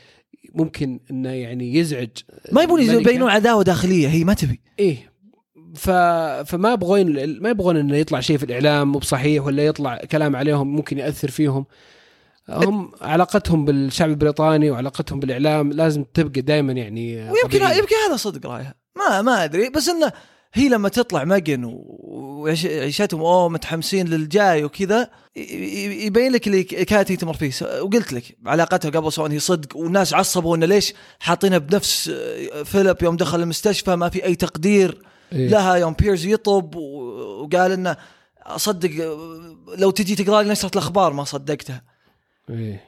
ممكن 0.54 1.00
إنه 1.10 1.28
يعني 1.30 1.74
يزعج 1.74 2.08
ما 2.52 2.62
يبون. 2.62 2.82
يبينون 2.82 3.30
عداوة 3.30 3.62
داخلية 3.62 4.08
هي 4.08 4.24
ما 4.24 4.34
تبي 4.34 4.60
إيه 4.78 5.12
ف... 5.75 5.90
فما 6.50 6.72
يبغون 6.72 7.40
ما 7.40 7.50
يبغون 7.50 7.76
إنه 7.76 7.96
يطلع 7.96 8.20
شيء 8.20 8.38
في 8.38 8.44
الإعلام 8.44 8.92
مو 8.92 8.98
بصحيح 8.98 9.44
ولا 9.46 9.66
يطلع 9.66 9.96
كلام 9.96 10.37
عليهم 10.37 10.76
ممكن 10.76 10.98
يأثر 10.98 11.30
فيهم. 11.30 11.66
هم 12.48 12.92
علاقتهم 13.00 13.64
بالشعب 13.64 14.10
البريطاني 14.10 14.70
وعلاقتهم 14.70 15.20
بالإعلام 15.20 15.72
لازم 15.72 16.04
تبقى 16.14 16.40
دائما 16.40 16.72
يعني 16.72 17.16
ويمكن 17.30 17.48
طبيعية. 17.58 17.76
يمكن 17.78 17.94
هذا 18.08 18.16
صدق 18.16 18.50
رايها. 18.50 18.75
ما 18.96 19.22
ما 19.22 19.44
أدري. 19.44 19.70
بس 19.70 19.88
إنه 19.88 20.12
هي 20.54 20.68
لما 20.68 20.88
تطلع 20.88 21.25
ماجن 21.25 21.64
و- 21.64 21.98
وعيشتهم 22.42 23.20
أوه 23.20 23.48
متحمسين 23.48 24.08
للجاي 24.08 24.64
وكذا 24.64 25.10
يبين 25.37 26.32
لك 26.32 26.46
اللي 26.46 26.62
كانت 26.64 27.10
هي 27.10 27.16
تمر 27.16 27.34
فيه 27.34 27.52
وقلت 27.80 28.12
لك 28.12 28.37
علاقتها 28.46 28.90
قبل 28.90 29.12
سواء 29.12 29.30
هي 29.30 29.38
صدق 29.38 29.76
والناس 29.76 30.14
عصبوا 30.14 30.56
إنه 30.56 30.66
ليش 30.66 30.94
حاطينها 31.18 31.58
بنفس 31.58 32.08
آه، 32.14 32.62
فيليب 32.62 32.96
يوم 33.02 33.16
دخل 33.16 33.40
المستشفى 33.42 33.96
ما 33.96 34.08
في 34.08 34.25
أي 34.25 34.34
تقدير. 34.34 35.02
إيه. 35.32 35.49
لها 35.49 35.75
يوم 35.75 35.92
بيرز 35.92 36.26
يطب 36.26 36.75
وقال 36.76 37.73
إنه 37.73 37.97
أصدق 38.42 38.90
لو 39.78 39.90
تجي 39.90 40.14
تقرأ 40.14 40.42
لي 40.42 40.50
نشرة 40.50 40.70
الأخبار 40.75 41.12
ما 41.12 41.25
صدقتها 41.25 41.82
إيه. 42.50 42.85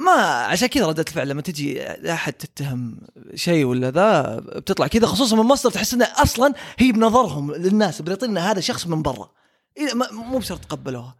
ما 0.00 0.12
عشان 0.22 0.68
كذا 0.68 0.86
ردة 0.86 1.04
الفعل 1.08 1.28
لما 1.28 1.42
تجي 1.42 1.82
أحد 2.12 2.32
تتهم 2.32 3.00
شيء 3.34 3.64
ولا 3.64 3.90
ذا 3.90 4.36
بتطلع 4.36 4.86
كذا 4.86 5.06
خصوصا 5.06 5.36
من 5.36 5.42
مصدر 5.42 5.70
تحس 5.70 5.94
إنه 5.94 6.04
أصلا 6.16 6.54
هي 6.78 6.92
بنظرهم 6.92 7.52
للناس 7.54 8.00
إن 8.22 8.38
هذا 8.38 8.60
شخص 8.60 8.86
من 8.86 9.02
برا 9.02 9.30
إيه، 9.78 9.94
ما- 9.94 10.12
مو 10.12 10.38
بشرط 10.38 10.64
تقبلوها 10.64 11.16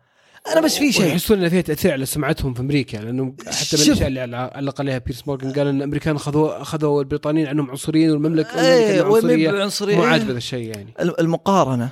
أنا 0.52 0.60
بس 0.60 0.78
في 0.78 0.92
شيء. 0.92 1.02
ويحسون 1.04 1.42
ان 1.42 1.48
فيها 1.48 1.60
تأثير 1.60 1.92
على 1.92 2.06
سمعتهم 2.06 2.54
في 2.54 2.60
أمريكا 2.60 2.96
لأنه 2.96 3.34
حتى 3.46 3.76
من. 3.76 3.82
الأشياء 3.82 4.06
اللي 4.08 4.20
علق- 4.54 4.80
عليها 4.80 4.98
بيرس 4.98 5.28
مورغان 5.28 5.52
قال 5.52 5.66
إن 5.66 5.76
الأمريكان 5.76 6.16
اخذوا 6.16 6.62
اخذوا 6.62 7.00
البريطانيين 7.02 7.46
عنهم 7.46 7.70
عنصريين 7.70 8.10
والمملكة 8.10 8.60
إيه 8.60 9.02
والمملكه 9.02 9.62
عنصرية. 9.62 9.96
مو. 9.96 10.02
عاجبة 10.04 10.32
ذا 10.32 10.36
الشيء 10.38 10.68
يعني. 10.76 10.94
المقارنة 11.00 11.90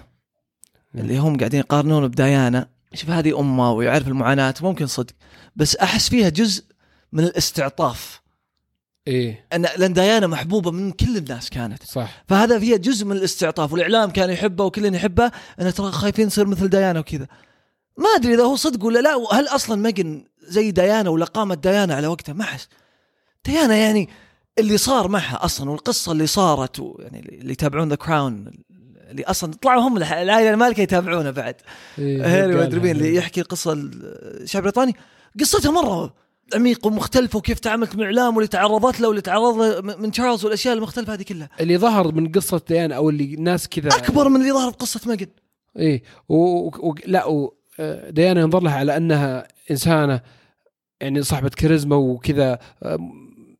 اللي 0.94 1.18
هم 1.18 1.36
قاعدين 1.36 1.60
يقارنون 1.60 2.08
بديانا 2.08 2.68
شوف 2.94 3.10
هذه 3.10 3.40
أمة 3.40 3.72
ويعرف 3.72 4.08
المعاناة 4.08 4.54
ممكن 4.60 4.86
صدق 4.86 5.12
بس 5.56 5.76
أحس 5.76 6.08
فيها 6.08 6.28
جزء 6.28 6.64
من 7.12 7.24
الاستعطاف. 7.24 8.20
إيه. 9.08 9.46
ان 9.52 9.66
لأن 9.78 9.92
ديانا 9.92 10.26
محبوبة 10.26 10.70
من 10.70 10.92
كل 10.92 11.16
الناس 11.16 11.50
كانت. 11.50 11.82
صح. 11.82 12.24
فهذا 12.28 12.58
فيها 12.58 12.76
جزء 12.76 13.04
من 13.06 13.16
الاستعطاف 13.16 13.72
والإعلام 13.72 14.10
كان 14.10 14.30
يحبه 14.30 14.64
وكل 14.64 14.94
يحبه 14.94 15.30
انه 15.60 15.70
ترى 15.70 15.92
خايفين 15.92 16.26
نصير 16.26 16.46
مثل 16.46 16.68
ديانا 16.68 17.00
وكذا. 17.00 17.26
ما 17.98 18.08
أدري 18.16 18.34
إذا 18.34 18.42
هو 18.42 18.56
صدق 18.56 18.84
ولا 18.84 18.98
لا 18.98 19.26
هل 19.32 19.48
أصلا 19.48 19.76
ماجن 19.76 20.24
زي 20.42 20.70
ديانا 20.70 21.10
ولا 21.10 21.24
قامت 21.24 21.58
ديانا 21.58 21.94
على 21.94 22.06
وقتها؟ 22.06 22.32
ما 22.32 22.44
أحس. 22.44 22.68
ديانا 23.44 23.76
يعني 23.76 24.08
اللي 24.58 24.78
صار 24.78 25.08
معها 25.08 25.44
أصلا 25.44 25.70
والقصة 25.70 26.12
اللي 26.12 26.26
صارت 26.26 26.94
يعني 26.98 27.38
اللي 27.40 27.52
يتابعون 27.52 27.88
ذا 27.88 27.94
كراون 27.96 28.52
اللي 29.10 29.24
أصلا 29.24 29.52
طلعوا 29.62 29.82
هم 29.82 29.96
العائله 29.96 30.50
المالكه 30.50 30.80
يتابعونه 30.80 31.30
بعد. 31.30 31.54
إيه 31.98 32.42
هاري 32.42 32.54
ما. 32.54 32.62
ادري 32.62 32.80
مين 32.80 32.90
اللي 32.90 33.14
يحكي 33.14 33.42
قصة 33.42 33.72
الشعب 33.72 34.60
البريطاني؟ 34.60 34.96
قصتها 35.40 35.70
مرة 35.70 36.14
عميقة 36.54 36.86
ومختلفة 36.86 37.36
وكيف 37.38 37.58
تعاملت 37.58 37.96
مع 37.96 38.02
الإعلام 38.02 38.36
واللي 38.36 38.48
تعرضت 38.48 39.00
له 39.00 39.08
واللي 39.08 39.22
تعرض 39.22 39.56
له 39.58 39.80
من 39.80 40.10
تشارلز 40.10 40.44
والأشياء 40.44 40.74
المختلفة 40.74 41.14
هذه 41.14 41.22
كلها. 41.22 41.48
اللي 41.60 41.78
ظهر 41.78 42.12
من 42.12 42.32
قصة 42.32 42.60
ديانا 42.68 42.94
أو 42.96 43.10
اللي 43.10 43.34
الناس 43.34 43.68
كذا 43.68 43.88
أكبر 43.88 44.28
من 44.28 44.40
اللي 44.40 44.52
ظهر 44.52 44.70
بقصه 44.70 45.00
ماجن 45.06 45.26
إيه 45.78 46.02
و... 46.28 46.36
و... 46.68 46.94
لا 47.06 47.24
و... 47.26 47.55
آه، 47.80 48.10
ديانا 48.10 48.40
ينظر 48.40 48.62
لها 48.62 48.74
على 48.74 48.96
أنها 48.96 49.48
إنسانة 49.70 50.20
يعني 51.00 51.22
صاحبة 51.22 51.48
كاريزما 51.48 51.96
وكذا 51.96 52.58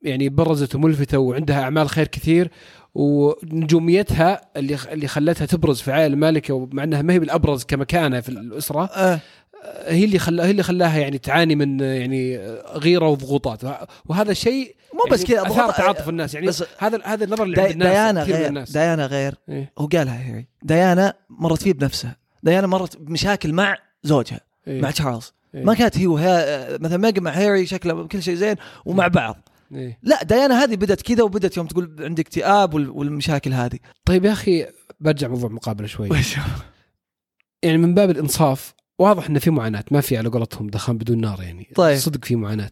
يعني 0.02 0.28
برزت 0.28 0.74
وملفتة 0.74 1.18
وعندها 1.18 1.62
أعمال 1.62 1.88
خير 1.88 2.06
كثير 2.06 2.50
ونجوميتها 2.94 4.40
اللي 4.56 4.78
اللي 4.92 5.08
خلتها 5.08 5.46
تبرز 5.46 5.80
في 5.80 5.92
عائلة 5.92 6.14
المالكه 6.14 6.54
ومع 6.54 6.84
أنها 6.84 7.02
ما 7.02 7.12
هي 7.12 7.18
بالأبرز 7.18 7.64
كمكانة 7.64 8.20
في 8.20 8.28
الأسرة 8.28 8.84
آه. 8.84 9.20
آه، 9.64 9.92
هي 9.92 10.04
اللي 10.04 10.18
خلا 10.18 10.46
هي 10.46 10.50
اللي 10.50 10.62
خلاها 10.62 10.98
يعني 10.98 11.18
تعاني 11.18 11.54
من 11.54 11.82
آه، 11.82 11.84
يعني 11.94 12.38
آه، 12.38 12.78
غيرة 12.78 13.08
وضغوطات. 13.08 13.60
وهذا 14.06 14.30
الشيء 14.30 14.76
مو 14.94 15.00
بس 15.12 15.30
يعني 15.30 15.34
كذا 15.48 15.52
أثار 15.52 15.70
تعاطف 15.72 16.08
الناس. 16.08 16.34
يعني 16.34 16.46
بس- 16.46 16.64
هذا 16.78 17.00
هذا 17.04 17.24
النظر 17.24 17.42
اللي 17.44 17.60
عند 17.62 17.70
الناس 17.70 17.88
ديانا 17.92 18.22
غير 18.22 18.46
الناس. 18.46 18.72
ديانا 18.72 19.06
غير. 19.06 19.34
إيه. 19.48 19.72
هو 19.78 19.86
قالها 19.86 20.30
هاري 20.30 20.46
ديانا 20.62 21.14
مرت 21.30 21.62
فيه 21.62 21.72
بنفسها. 21.72 22.16
ديانا 22.42 22.66
مرت 22.66 22.96
بمشاكل 22.96 23.52
مع 23.52 23.76
زوجها 24.06 24.40
إيه. 24.68 24.82
مع 24.82 24.90
تشارلز. 24.90 25.32
إيه. 25.54 25.64
ما 25.64 25.74
كانت 25.74 25.98
هي 25.98 26.06
وها 26.06 26.78
مثلا 26.78 26.96
ماجن 26.96 27.22
مع 27.22 27.30
هاري 27.30 27.66
شكله 27.66 28.06
كل 28.06 28.22
شيء 28.22 28.34
زين 28.34 28.56
ومع 28.84 29.06
بعض. 29.08 29.48
إيه. 29.74 29.98
لا 30.02 30.22
ديانا 30.24 30.64
هذه 30.64 30.76
بدت 30.76 31.02
كذا 31.02 31.22
وبدت 31.22 31.56
يوم 31.56 31.66
تقول 31.66 31.96
عندي 32.00 32.22
اكتئاب 32.22 32.74
وال- 32.74 32.90
والمشاكل 32.90 33.52
هذه. 33.52 33.78
طيب 34.04 34.24
يا 34.24 34.32
أخي 34.32 34.66
برجع 35.00 35.28
موضوع 35.28 35.48
مقابله 35.50 35.86
شوي. 35.86 36.08
يعني 37.62 37.78
من 37.78 37.94
باب 37.94 38.10
الإنصاف 38.10 38.74
واضح 38.98 39.28
انه 39.28 39.38
في 39.38 39.50
معاناة. 39.50 39.84
ما 39.90 40.00
في 40.00 40.16
على 40.16 40.28
قولتهم 40.28 40.66
دخان 40.66 40.98
بدون 40.98 41.20
نار 41.20 41.42
يعني. 41.42 41.68
طيب. 41.74 41.98
صدق 41.98 42.24
في 42.24 42.36
معاناة. 42.36 42.70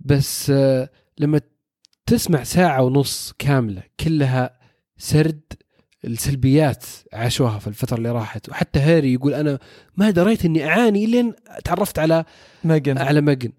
بس 0.00 0.50
آه، 0.50 0.90
لما 1.18 1.40
تسمع 2.06 2.42
ساعة 2.42 2.82
ونص 2.82 3.32
كاملة 3.38 3.82
كلها 4.00 4.58
سرد 4.98 5.40
السلبيات 6.04 6.84
عاشوها 7.12 7.58
في 7.58 7.66
الفترة 7.66 7.96
اللي 7.96 8.10
راحت. 8.10 8.48
وحتى 8.48 8.80
هاري 8.80 9.12
يقول 9.12 9.34
أنا 9.34 9.58
ما 9.96 10.10
دريت 10.10 10.44
إني 10.44 10.68
أعاني 10.68 11.06
لين 11.06 11.32
تعرفت 11.64 11.98
على 11.98 12.24
ماجن 12.64 12.98
على 12.98 13.20
ماجن 13.20 13.52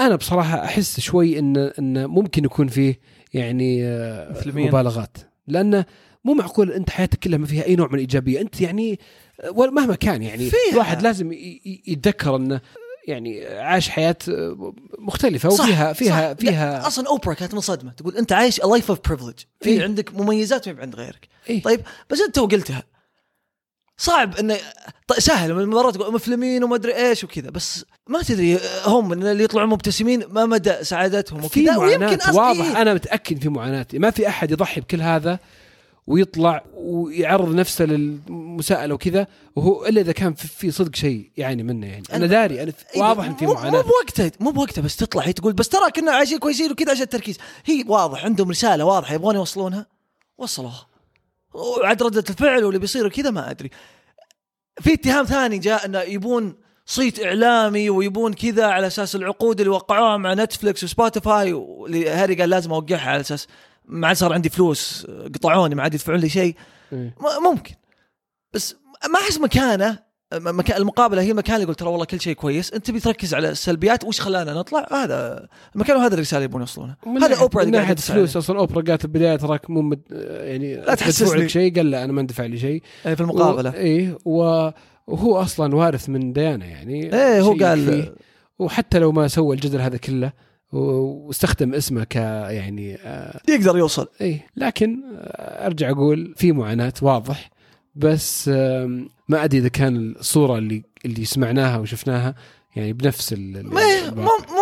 أنا 0.00 0.16
بصراحة 0.16 0.64
أحس 0.64 1.00
شوي 1.00 1.38
ان 1.38 1.56
إن 1.56 2.06
ممكن 2.06 2.44
يكون 2.44 2.68
فيه 2.68 3.00
يعني 3.34 3.84
آه،؟ 3.84 4.42
مبالغات. 4.46 5.16
لأنه 5.46 5.84
مو 6.24 6.34
معقول 6.34 6.72
أنت 6.72 6.90
حياتك 6.90 7.18
كلها 7.18 7.38
ما 7.38 7.46
فيها 7.46 7.64
أي 7.64 7.76
نوع 7.76 7.88
من 7.88 7.94
الإيجابية. 7.94 8.40
أنت 8.40 8.60
يعني 8.60 8.98
آه، 9.40 9.70
مهما 9.70 9.94
كان 9.94 10.22
يعني. 10.22 10.50
الواحد 10.72 11.02
لازم 11.02 11.32
يتذكر 11.86 12.36
إنه 12.36 12.60
يعني 13.08 13.46
عاش 13.46 13.88
حياة 13.88 14.16
مختلفة 14.98 15.48
صح، 15.48 15.64
وفيها 15.64 15.92
فيها 15.92 16.34
صح. 16.34 16.38
فيها 16.40 16.78
لا 16.80 16.86
أصلا 16.86 17.06
أوبرا 17.08 17.34
كانت 17.34 17.54
منصدمة. 17.54 17.92
تقول 17.92 18.16
أنت 18.16 18.32
عايش 18.32 18.60
life 18.64 18.90
of 18.90 19.00
privilege 19.08 19.34
في 19.60 19.68
إيه. 19.70 19.82
عندك 19.82 20.14
مميزات 20.14 20.68
ما 20.68 20.80
عند 20.80 20.94
غيرك. 20.94 21.28
إيه. 21.50 21.62
طيب 21.62 21.80
بس 22.10 22.20
أنت 22.20 22.38
وقلتها 22.38 22.82
صعب 23.96 24.36
انه 24.36 24.56
سهل. 25.18 25.54
من 25.54 25.64
مرات 25.66 25.94
تقول 25.94 26.14
مفلمين 26.14 26.64
وما 26.64 26.76
أدري 26.76 26.96
إيش 26.96 27.24
وكذا. 27.24 27.50
بس 27.50 27.84
ما 28.08 28.22
تدري 28.22 28.58
هم 28.84 29.12
اللي 29.12 29.44
يطلعون 29.44 29.68
مبتسمين 29.68 30.24
ما 30.28 30.46
مدى 30.46 30.84
سعادتهم 30.84 31.40
في 31.48 31.70
وكذا 31.70 32.16
أص- 32.18 32.34
واضح. 32.34 32.64
إيه. 32.64 32.82
أنا 32.82 32.94
متأكد 32.94 33.42
في 33.42 33.48
معاناه 33.48 33.86
ما 33.94 34.10
في 34.10 34.28
أحد 34.28 34.50
يضحي 34.50 34.80
بكل 34.80 35.00
هذا 35.02 35.38
ويطلع 36.10 36.64
ويعرض 36.74 37.54
نفسه 37.54 37.84
للمساءلة 37.84 38.94
وكذا 38.94 39.26
وهو 39.56 39.86
إلا 39.86 40.00
إذا 40.00 40.12
كان 40.12 40.34
في- 40.34 40.70
صدق 40.70 40.94
شيء 40.96 41.30
يعاني 41.36 41.62
منه 41.62 41.86
يعني. 41.86 42.02
أنا 42.12 42.26
داري 42.26 42.62
أنا 42.62 42.72
إيه، 42.94 43.02
واضح 43.02 43.24
إن 43.24 43.36
في 43.36 43.46
مو- 43.46 43.54
معاناة. 43.54 43.70
مو 43.70 43.82
بوقتها 43.88 44.30
مو 44.40 44.50
بوقتها 44.50 44.82
بس 44.82 44.96
تطلع 44.96 45.22
هي 45.22 45.32
تقول 45.32 45.52
بس 45.52 45.68
ترى 45.68 45.90
كنا 45.96 46.12
عايشين 46.12 46.38
كويسين 46.38 46.70
وكذا 46.72 46.90
عشان 46.90 47.02
التركيز. 47.02 47.38
هي 47.64 47.84
واضح 47.88 48.24
عندهم 48.24 48.50
رسالة 48.50 48.84
واضحة 48.84 49.14
يبغون 49.14 49.34
يوصلونها. 49.34 49.86
وصلوها. 50.38 50.86
وعد 51.54 52.02
ردة 52.02 52.24
الفعل 52.30 52.64
واللي 52.64 52.78
بيصير 52.78 53.06
وكذا 53.06 53.30
ما 53.30 53.50
أدري. 53.50 53.70
في 54.80 54.92
اتهام 54.94 55.24
ثاني 55.24 55.58
جاء 55.58 55.86
إنه 55.86 56.00
يبون 56.00 56.54
صيت 56.86 57.24
إعلامي 57.24 57.90
ويبون 57.90 58.32
كذا 58.32 58.66
على 58.66 58.86
أساس 58.86 59.16
العقود 59.16 59.60
اللي 59.60 59.72
وقعوها 59.72 60.16
مع 60.16 60.34
Netflix 60.34 60.84
و 60.84 60.92
Spotify 60.92 61.52
واللي 61.52 62.08
هاري 62.10 62.34
قال 62.34 62.50
لازم 62.50 62.72
أوقعها 62.72 63.10
على 63.10 63.20
أساس 63.20 63.46
ما 63.90 64.08
عاد 64.08 64.16
صار 64.16 64.32
عندي 64.32 64.48
فلوس 64.48 65.06
قطعوني 65.34 65.74
ما 65.74 65.82
عاد 65.82 65.94
يدفعون 65.94 66.18
لي 66.18 66.28
شيء 66.28 66.54
إيه. 66.92 67.14
ممكن 67.44 67.74
بس 68.52 68.76
ما 69.12 69.18
أحس 69.18 69.40
مكانه 69.40 70.10
مكان 70.34 70.76
المقابلة 70.76 71.22
هي 71.22 71.30
المكان 71.30 71.54
اللي 71.54 71.64
يقول 71.64 71.74
ترى 71.74 71.88
والله 71.88 72.04
كل 72.04 72.20
شيء 72.20 72.34
كويس 72.34 72.72
أنت 72.72 72.86
تبي 72.86 73.00
تركز 73.00 73.34
على 73.34 73.48
السلبيات 73.48 74.04
وش 74.04 74.20
خلانا 74.20 74.54
نطلع 74.54 74.86
هذا 74.92 75.48
المكان 75.74 75.96
وهذا 75.96 76.14
الرسالة 76.14 76.44
يبون 76.44 76.60
يوصلونها 76.60 76.96
من 77.06 77.22
هذا 77.22 77.40
اوبرا 77.40 77.64
من 77.64 77.70
ناحية 77.70 77.94
فلوس 77.94 78.36
أصلا 78.36 78.58
اوبرا 78.58 78.82
قالت 78.82 79.04
البداية 79.04 79.36
تراك 79.36 79.70
مو 79.70 79.82
مد... 79.82 80.02
يعني 80.10 80.76
لا 80.76 80.94
تحسسني. 80.94 81.40
لك 81.40 81.46
شيء 81.46 81.76
قال 81.76 81.90
لا 81.90 82.04
أنا 82.04 82.12
ما 82.12 82.20
أندفع 82.20 82.44
لي 82.44 82.58
شيء 82.58 82.82
عليه. 83.04 83.14
في 83.14 83.20
المقابلة 83.20 83.70
و... 83.70 83.74
إيه 83.74 84.18
و... 84.24 84.70
وهو 85.06 85.36
أصلا 85.36 85.74
وارث 85.74 86.08
من 86.08 86.32
ديانا 86.32 86.66
يعني 86.66 87.14
إيه 87.14 87.40
هو 87.40 87.52
قال 87.52 87.88
يكفيه. 87.88 88.14
وحتى 88.58 88.98
لو 88.98 89.12
ما 89.12 89.28
سوى 89.28 89.56
الجدل 89.56 89.80
هذا 89.80 89.96
كله 89.96 90.32
واستخدم 90.72 91.74
اسمه 91.74 92.04
ك 92.04 92.16
يعني 92.16 92.94
آه 92.94 93.40
يقدر 93.48 93.78
يوصل. 93.78 94.08
إيه 94.20 94.46
لكن 94.56 95.02
آه 95.14 95.66
أرجع 95.66 95.90
أقول 95.90 96.34
في 96.36 96.52
معاناة 96.52 96.92
واضح 97.02 97.50
بس 97.94 98.48
ما 99.28 99.44
أدري 99.44 99.58
إذا 99.58 99.68
كان 99.68 100.14
الصورة 100.18 100.58
اللي 100.58 100.82
اللي 101.04 101.24
سمعناها 101.24 101.78
وشفناها 101.78 102.34
يعني 102.76 102.92
بنفس 102.92 103.32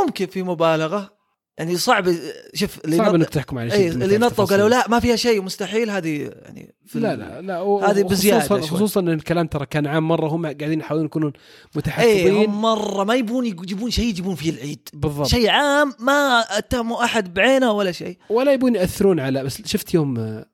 ممكن 0.05 0.27
في 0.27 0.43
مبالغة 0.43 1.17
يعني 1.59 1.77
صعب 1.77 2.15
شوف 2.55 2.85
اللي 2.85 2.97
صعب 2.97 3.15
إنك 3.15 3.29
تحكم 3.29 3.59
على 3.59 3.71
شيء 3.71 3.81
اي 3.81 3.91
بدون 3.91 4.03
اللي 4.03 4.19
نطوا. 4.19 4.45
قالوا 4.45 4.69
لا 4.69 4.88
ما 4.88 5.00
فيها 5.00 5.17
شيء 5.17 5.43
مستحيل 5.43 5.91
هذه 5.91 6.31
يعني 6.43 6.75
في 6.87 7.00
لا 7.00 7.17
لا 7.17 7.41
لا 7.41 7.62
هذه 7.91 8.03
بزيادة 8.03 8.47
شوي. 8.47 8.61
خصوصا 8.61 9.00
إن 9.00 9.09
الكلام 9.09 9.47
ترى 9.47 9.67
كان 9.67 9.87
عام 9.87 10.09
مرة 10.09 10.29
هم 10.29 10.47
قاعدين 10.47 10.81
يحاولون 10.81 11.07
يكونون 11.07 11.33
اي 11.33 11.41
متحفظين 11.77 12.37
هم 12.37 12.62
مرة 12.62 13.05
ما 13.05 13.15
يبون 13.15 13.47
يجيبون 13.47 13.91
شيء 13.91 14.05
يجيبون 14.05 14.35
فيه 14.35 14.50
العيد. 14.50 14.88
بالضبط. 14.93 15.27
شيء 15.27 15.49
عام 15.49 15.93
ما 15.99 16.41
أتهموا 16.41 17.05
أحد 17.05 17.35
بعينه 17.35 17.73
ولا 17.73 17.93
شيء. 17.93 18.19
ولا 18.31 18.53
يبون 18.53 18.75
يأثرون 18.75 19.21
على 19.21 19.45
بس 19.45 19.62
شفت 19.67 19.95
يوم 19.95 20.19
آه، 20.19 20.47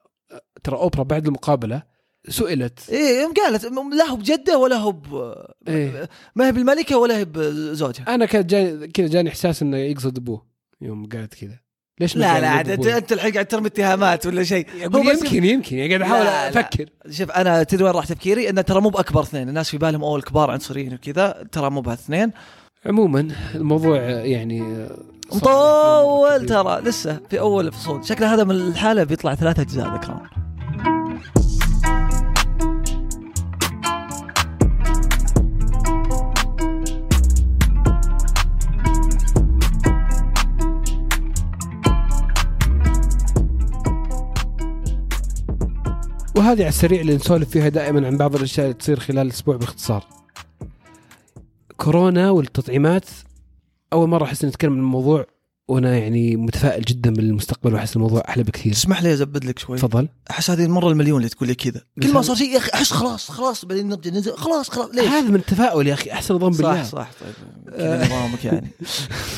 ترى 0.65 0.77
أوبرا 0.77 1.03
بعد 1.03 1.27
المقابلة 1.27 1.83
سئلت. 2.29 2.79
إيه 2.89 3.23
يوم 3.23 3.33
قالت 3.33 3.65
لا 3.95 4.05
هو 4.05 4.17
بجده 4.17 4.59
ولا 4.59 4.77
هو 4.77 4.93
ب... 4.93 5.35
إيه. 5.69 6.09
ما 6.37 6.47
هي 6.47 6.53
بالملكة 6.53 6.99
ولا 6.99 7.17
هي 7.17 7.25
بزوجها. 7.25 8.15
أنا 8.15 8.27
كان 8.27 8.47
جاني 8.47 8.89
كذا 8.89 9.07
جاني 9.07 9.29
إحساس 9.29 9.63
إنه 9.63 9.77
يقصد 9.77 10.19
أبوه. 10.19 10.54
يوم 10.85 11.09
قالت 11.09 11.35
كذا. 11.35 11.59
ليش 12.00 12.17
لا 12.17 12.41
لا 12.41 12.49
عاد 12.49 12.71
أنت؟ 12.71 12.87
أنت 12.87 13.12
الحين 13.12 13.33
قاعد 13.33 13.47
ترمي 13.47 13.67
اتهامات 13.67 14.26
ولا 14.26 14.43
شيء. 14.45 14.67
هو 14.95 15.03
يمكن 15.03 15.45
يمكن. 15.45 15.76
يعني 15.76 15.88
قاعد 15.88 16.03
أحاول. 16.03 16.26
أفكر. 16.26 16.87
شوف 17.11 17.31
أنا 17.31 17.62
تدري 17.62 17.85
وين 17.85 17.93
راح 17.93 18.07
تفكيري؟ 18.07 18.50
انه 18.50 18.61
ترى 18.61 18.81
مو 18.81 18.88
باكبر 18.88 19.23
اثنين. 19.23 19.49
الناس 19.49 19.71
في 19.71 19.79
بالهم 19.79 20.05
أول 20.05 20.23
كبار 20.23 20.50
عنصريين 20.50 20.95
وكذا 20.95 21.47
ترى 21.53 21.71
مو 21.71 21.81
بهالاثنين. 21.81 22.31
عموما 22.87 23.29
الموضوع 23.55 23.97
يعني 24.00 24.88
مطول. 25.33 26.47
ترى 26.47 26.81
لسه 26.81 27.21
في 27.31 27.41
أول 27.41 27.73
فصول. 27.73 28.05
شكله 28.05 28.35
هذا 28.35 28.45
من 28.45 28.55
الحالة 28.55 29.05
بيطلع 29.05 29.35
ثلاثة 29.35 29.62
أجزاء 29.62 29.95
ذكران. 29.95 30.21
وهذه 46.44 46.61
على 46.61 46.68
السريع 46.68 47.00
اللي 47.00 47.14
نسولف 47.14 47.50
فيها 47.50 47.68
دائما 47.68 48.07
عن 48.07 48.16
بعض 48.16 48.37
الأشياء 48.37 48.66
اللي 48.66 48.78
تصير 48.78 49.00
خلال 49.00 49.26
الأسبوع 49.26 49.57
باختصار. 49.57 50.04
كورونا 51.76 52.30
والتطعيمات 52.30 53.04
أول 53.92 54.09
مرة 54.09 54.24
أحس 54.24 54.44
إني 54.44 54.52
أتكلم 54.52 54.72
عن 54.72 54.78
الموضوع 54.78 55.26
وأنا 55.68 55.98
يعني 55.98 56.37
متفائل 56.37 56.83
جدا 56.83 57.11
بالمستقبل 57.14 57.74
وأحس 57.74 57.96
الموضوع 57.96 58.22
أحلى 58.29 58.42
بكثير. 58.42 58.72
اسمح 58.72 59.03
لي 59.03 59.12
ازبد 59.12 59.44
لك 59.44 59.59
شوي. 59.59 59.79
تفضل. 59.79 60.09
أحس 60.31 60.50
هذه 60.50 60.64
المرة 60.64 60.88
المليون 60.88 61.18
اللي 61.18 61.29
تقول 61.29 61.48
لي 61.48 61.55
كذا. 61.55 61.81
كل 62.03 62.12
ما 62.12 62.22
صار 62.22 62.37
شيء 62.37 62.53
يا 62.53 62.59
أخي 62.59 62.70
أحس 62.74 62.92
خلاص 62.92 63.31
خلاص 63.31 63.64
بعدين 63.64 63.88
نبدأ 63.88 64.11
ننزل. 64.11 64.33
خلاص 64.33 64.70
خلاص 64.70 64.88
ليش؟ 64.94 65.05
هذا 65.05 65.29
من 65.29 65.35
التفاؤل 65.35 65.87
يا 65.87 65.94
أخي 65.94 66.12
أحسن 66.12 66.38
ظن 66.38 66.50
بالله. 66.50 66.83
صح 66.83 66.90
صح 66.90 67.11
طيب. 67.20 67.74
كذا 67.77 68.07
نظامك 68.07 68.44
يعني. 68.44 68.70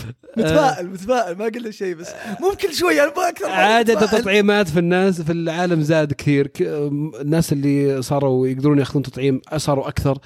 متفائل 0.36 0.90
متفائل 0.90 1.38
ما 1.38 1.44
قلنا 1.44 1.70
شيء 1.70 1.94
بس. 1.94 2.08
ممكن 2.40 2.72
شوي 2.72 3.02
أنا 3.02 3.28
أكثر 3.28 3.50
عدد 3.50 4.02
التطعيمات 4.02 4.68
في 4.68 4.78
الناس 4.78 5.20
في 5.20 5.32
العالم 5.32 5.82
زاد 5.82 6.12
كثير. 6.12 6.50
الناس 6.60 7.52
اللي 7.52 8.02
صاروا 8.02 8.48
يقدرون 8.48 8.78
يأخذون 8.78 9.02
تطعيم 9.02 9.40
صاروا 9.56 9.88
أكثر. 9.88 10.18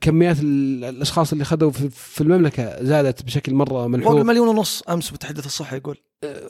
كميات 0.00 0.40
ال- 0.40 0.84
الأشخاص 0.84 1.32
اللي 1.32 1.42
اخذوا 1.42 1.70
في- 1.70 2.20
المملكة 2.20 2.84
زادت 2.84 3.22
بشكل 3.22 3.54
مرة 3.54 3.68
فوق 3.68 3.86
ملحوظ 3.86 4.16
المليون 4.16 4.48
ونص 4.48 4.82
أمس 4.82 5.12
متحدث 5.12 5.46
الصحه 5.46 5.76
يقول. 5.76 5.96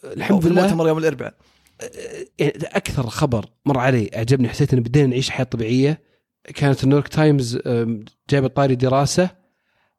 الحمد 0.04 0.42
في 0.42 0.48
لله. 0.48 0.61
المؤتمر 0.64 0.88
يوم 0.88 0.98
الأربعاء. 0.98 1.35
يعني 2.38 2.52
أكثر 2.62 3.06
خبر 3.06 3.46
مر 3.66 3.78
علي 3.78 4.11
أعجبني 4.16 4.48
حسيت 4.48 4.74
إن 4.74 4.80
بدينا 4.80 5.06
نعيش 5.06 5.30
حياة 5.30 5.44
طبيعية. 5.44 6.00
كانت 6.54 6.82
النيويورك 6.85 7.09
تايمز 7.09 7.59
أم، 7.66 8.04
جايبه 8.30 8.48
طاري 8.48 8.74
دراسة 8.74 9.30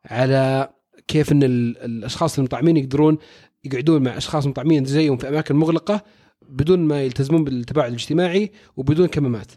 على 0.05 0.69
كيف 1.07 1.31
إن 1.31 1.43
ال- 1.43 1.77
الأشخاص 1.77 2.37
المطعمين 2.39 2.77
يقدرون 2.77 3.17
يقعدون 3.63 4.03
مع 4.03 4.17
أشخاص 4.17 4.47
مطعمين 4.47 4.85
زيهم 4.85 5.17
في 5.17 5.29
أماكن 5.29 5.55
مغلقة 5.55 6.03
بدون 6.49 6.79
ما 6.79 7.01
يلتزمون 7.03 7.43
بالتباعد 7.43 7.89
الاجتماعي 7.89 8.51
وبدون 8.77 9.07
كمامات. 9.07 9.51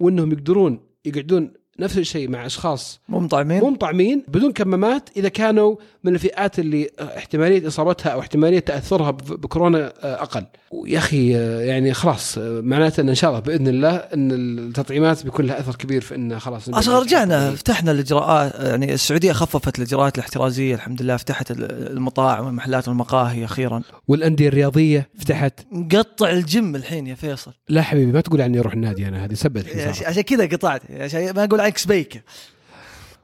وإنهم 0.00 0.32
يقدرون 0.32 0.80
يقعدون 1.04 1.52
نفس 1.80 1.98
الشيء 1.98 2.28
مع 2.28 2.46
أشخاص 2.46 3.00
مطعمين 3.08 3.64
مطعمين 3.64 4.24
بدون 4.28 4.52
كمامات 4.52 5.08
إذا 5.16 5.28
كانوا 5.28 5.76
من 6.04 6.14
الفئات 6.14 6.58
اللي 6.58 6.90
احتمالية 7.00 7.66
إصابتها 7.68 8.10
أو 8.10 8.20
احتمالية 8.20 8.58
تأثرها 8.58 9.10
بكورونا 9.10 9.92
أقل. 10.02 10.44
ويا 10.70 10.98
أخي 10.98 11.30
يعني 11.66 11.94
خلاص 11.94 12.38
معناته 12.38 13.00
إن 13.00 13.08
ان 13.08 13.14
شاء 13.14 13.30
الله 13.30 13.40
بإذن 13.40 13.68
الله 13.68 13.90
إن 13.96 14.30
التطعيمات 14.58 15.24
بيكون 15.24 15.46
لها 15.46 15.60
أثر 15.60 15.74
كبير 15.74 16.00
في 16.00 16.14
ان 16.14 16.38
خلاص 16.38 16.68
أصلا 16.68 16.98
رجعنا. 16.98 17.50
فتحنا 17.50 17.90
الإجراءات 17.92 18.54
يعني 18.54 18.94
السعودية 18.94 19.32
خففت 19.32 19.78
الإجراءات 19.78 20.14
الاحترازية 20.18 20.74
الحمد 20.74 21.02
لله 21.02 21.16
فتحت 21.16 21.50
ال- 21.50 21.92
المطاعم 21.92 22.44
والمحلات 22.46 22.88
والمقاهي 22.88 23.44
أخيرا. 23.44 23.82
والأندية 24.08 24.48
الرياضية 24.48 25.08
فتحت. 25.18 25.60
مقطع 25.72 26.30
الجيم 26.30 26.76
الحين 26.76 27.06
يا 27.06 27.14
فيصل. 27.14 27.52
لا 27.68 27.82
حبيبي 27.82 28.12
ما 28.12 28.20
تقول 28.20 28.40
عني 28.40 28.60
أروح 28.60 28.72
النادي 28.72 29.08
أنا 29.08 29.24
هذه 29.24 29.34
سبت 29.34 29.76
عش- 29.76 30.02
عشان 30.02 30.22
كذا 30.22 30.46
قطعت 30.46 30.82
عشان 30.90 31.30
ما 31.34 31.44
أقول 31.44 31.60
عنك 31.70 31.78
سبيكه 31.78 32.22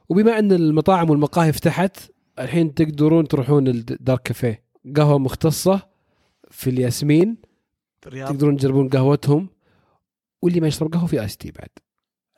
وبما 0.09 0.39
أن 0.39 0.51
المطاعم 0.51 1.09
والمقاهي 1.09 1.53
فتحت 1.53 1.97
الحين 2.39 2.73
تقدرون 2.73 3.27
تروحون 3.27 3.67
الدارك 3.67 4.21
كافيه 4.21 4.63
قهوة 4.95 5.17
مختصة 5.17 5.81
في 6.51 6.69
الياسمين. 6.69 7.37
في 8.01 8.07
الرياض 8.07 8.29
تقدرون 8.29 8.57
تجربون 8.57 8.89
قهوتهم. 8.89 9.49
واللي 10.41 10.59
ما 10.59 10.67
يشرب 10.67 10.93
قهوة 10.93 11.07
في 11.07 11.21
آيس 11.21 11.37
تي 11.37 11.51
بعد. 11.51 11.69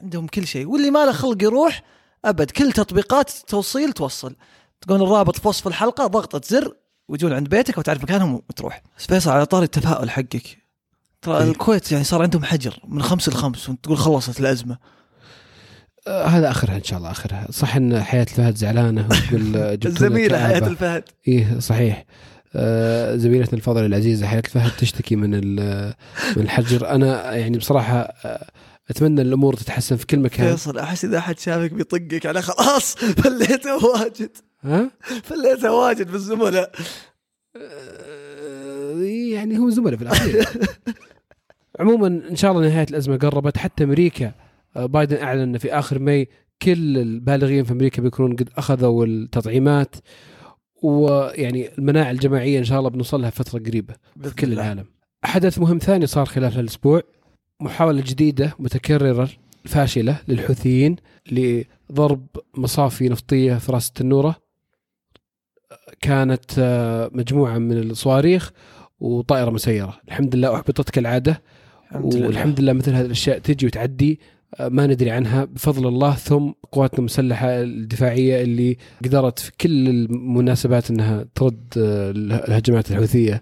عندهم 0.01 0.27
كل 0.27 0.47
شيء. 0.47 0.67
واللي 0.67 0.91
ما 0.91 1.05
له 1.05 1.11
خلق 1.11 1.43
يروح 1.43 1.83
أبد. 2.25 2.51
كل 2.51 2.71
تطبيقات 2.71 3.29
توصيل 3.29 3.93
توصل. 3.93 4.35
تكون 4.81 5.01
الرابط 5.01 5.39
في 5.39 5.47
وصف 5.47 5.67
الحلقة 5.67 6.07
ضغطة 6.07 6.41
زر 6.45 6.75
ويجون 7.07 7.33
عند 7.33 7.49
بيتك 7.49 7.77
وتعرف 7.77 8.03
مكانهم 8.03 8.33
وتروح. 8.49 8.81
بس 8.97 9.05
فيصل 9.05 9.31
على 9.31 9.45
طاري 9.45 9.65
التفاؤل 9.65 10.09
حقك. 10.09 10.57
ترى 11.21 11.37
إيه. 11.37 11.43
الكويت 11.43 11.91
يعني 11.91 12.03
صار 12.03 12.21
عندهم 12.21 12.43
حجر 12.43 12.79
من 12.87 13.01
خمس 13.01 13.29
لخمس 13.29 13.69
وانت 13.69 13.83
تقول 13.83 13.97
خلصت 13.97 14.39
الأزمة. 14.39 14.77
آه 16.09 16.25
هذا 16.25 16.49
آخرها 16.51 16.75
إن 16.75 16.83
شاء 16.83 16.99
الله 16.99 17.11
آخرها. 17.11 17.47
صح 17.51 17.75
إن 17.75 18.01
حياة 18.01 18.21
الفهد 18.23 18.55
زعلانة 18.57 19.07
وتقول 19.11 19.41
لنا 19.41 19.77
الزميله. 19.85 20.47
حياة 20.47 20.67
الفهد. 20.67 21.03
إيه 21.27 21.59
صحيح. 21.59 22.05
آه 22.55 23.15
زميلتنا 23.15 23.53
الفاضله 23.53 23.85
العزيزة 23.85 24.27
حياة 24.27 24.39
الفهد 24.45 24.71
تشتكي 24.77 25.15
من 25.15 25.29
من 26.35 26.43
الحجر. 26.43 26.89
أنا 26.89 27.35
يعني 27.35 27.57
بصراحة 27.57 27.95
آه 27.99 28.47
أتمنى 28.89 29.21
الأمور 29.21 29.53
تتحسن 29.53 29.95
في 29.95 30.05
كل 30.05 30.19
مكان. 30.19 30.51
فيصل 30.51 30.77
أحس 30.79 31.05
إذا 31.05 31.17
أحد 31.17 31.39
شافك 31.39 31.73
بيطقك 31.73 32.25
أنا 32.25 32.41
خلاص 32.41 32.95
بليته 33.25 33.85
واجد. 33.85 34.29
ها؟ 34.63 34.91
فليتها 35.23 35.69
واجد 35.71 36.11
بالزملاء 36.11 36.71
يعني 39.31 39.57
هم 39.57 39.69
زملاء 39.69 39.95
في 39.97 40.01
الاخير 40.03 40.45
عموما 41.79 42.07
إن 42.07 42.35
شاء 42.35 42.51
الله 42.51 42.67
نهاية 42.69 42.85
الأزمة 42.89 43.17
قربت. 43.17 43.57
حتى 43.57 43.83
أمريكا 43.83 44.31
بايدن 44.75 45.17
أعلن 45.17 45.41
إن 45.41 45.58
في 45.58 45.73
آخر 45.73 45.99
ماي 45.99 46.27
كل 46.62 46.97
البالغين 46.97 47.63
في 47.63 47.71
أمريكا 47.71 48.01
بيكونون 48.01 48.36
قد 48.36 48.49
أخذوا 48.58 49.05
التطعيمات 49.05 49.95
ويعني 50.84 51.77
المناعة 51.77 52.12
الجماعية 52.12 52.60
إن 52.60 52.63
شاء 52.63 52.79
الله 52.79 52.89
بنوصل 52.89 53.21
لها 53.21 53.29
فترة 53.29 53.60
قريبة 53.60 53.95
في 54.21 54.36
كل 54.36 54.53
العالم. 54.53 54.86
حدث 55.23 55.60
مهم 55.60 55.77
ثاني 55.77 56.08
صار 56.08 56.25
خلال 56.25 56.53
هالأسبوع 56.53 57.01
محاولة 57.60 58.01
جديدة 58.01 58.55
متكررة 58.60 59.29
فاشلة 59.65 60.19
للحوثيين 60.27 60.95
لضرب 61.32 62.27
مصافي 62.58 63.10
نفطية 63.10 63.55
في 63.55 63.71
راس 63.71 63.88
التنورة 63.88 64.36
كانت 66.01 66.51
آه، 66.60 67.10
مجموعة 67.13 67.58
من 67.58 67.77
الصواريخ 67.77 68.51
وطائرة 68.99 69.49
مسيرة 69.49 69.99
الحمد 70.08 70.36
لله 70.36 70.55
أحبطت 70.55 70.89
كالعادة 70.89 71.41
الحمد 71.91 72.15
لله. 72.15 72.27
والحمد 72.27 72.60
لله 72.60 72.73
مثل 72.73 72.93
هذه 72.93 73.05
الأشياء 73.05 73.39
تجي 73.39 73.65
وتعدي 73.65 74.19
آه، 74.21 74.38
ما 74.59 74.88
ندري 74.88 75.12
عنها. 75.12 75.45
بفضل 75.45 75.88
الله 75.88 76.15
ثم 76.15 76.51
قواتنا 76.71 76.99
المسلحة 76.99 77.47
الدفاعية 77.62 78.41
اللي 78.41 78.77
قدرت 79.05 79.39
في 79.39 79.51
كل 79.62 79.89
المناسبات 79.89 80.89
إنها 80.91 81.25
ترد 81.35 81.73
آه، 81.77 82.12
الهجمات 82.12 82.91
الحوثية 82.91 83.41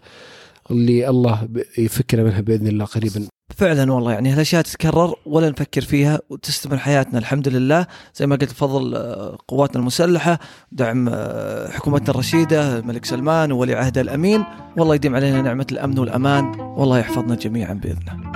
اللي 0.72 1.10
الله 1.10 1.48
يفكنا 1.78 2.24
منها 2.24 2.41
بإذن 2.41 2.67
الله 2.67 2.86
قريبا. 2.86 3.28
فعلا 3.56 3.93
والله 3.93 4.12
يعني 4.12 4.30
هالاشياء 4.30 4.62
تتكرر 4.62 5.15
ولا 5.26 5.50
نفكر 5.50 5.82
فيها 5.82 6.20
وتستمر 6.30 6.78
حياتنا 6.78 7.20
الحمد 7.20 7.48
لله. 7.48 7.88
زي 8.15 8.28
ما 8.28 8.36
قلت 8.36 8.52
بفضل 8.52 8.96
آه، 8.96 9.38
قواتنا 9.48 9.82
المسلحة 9.82 10.39
دعم 10.72 11.10
آه، 11.10 11.70
حكومتنا 11.72 12.10
الرشيدة 12.10 12.80
الملك 12.80 13.06
سلمان 13.06 13.52
وولي 13.52 13.74
عهده 13.76 14.02
الأمين. 14.02 14.43
والله 14.78 14.96
يديم 14.96 15.15
علينا 15.15 15.41
نعمة 15.41 15.67
الأمن 15.72 16.00
والأمان. 16.00 16.60
والله 16.60 17.00
يحفظنا 17.00 17.36
جميعا 17.36 17.74
بإذنه. 17.74 18.27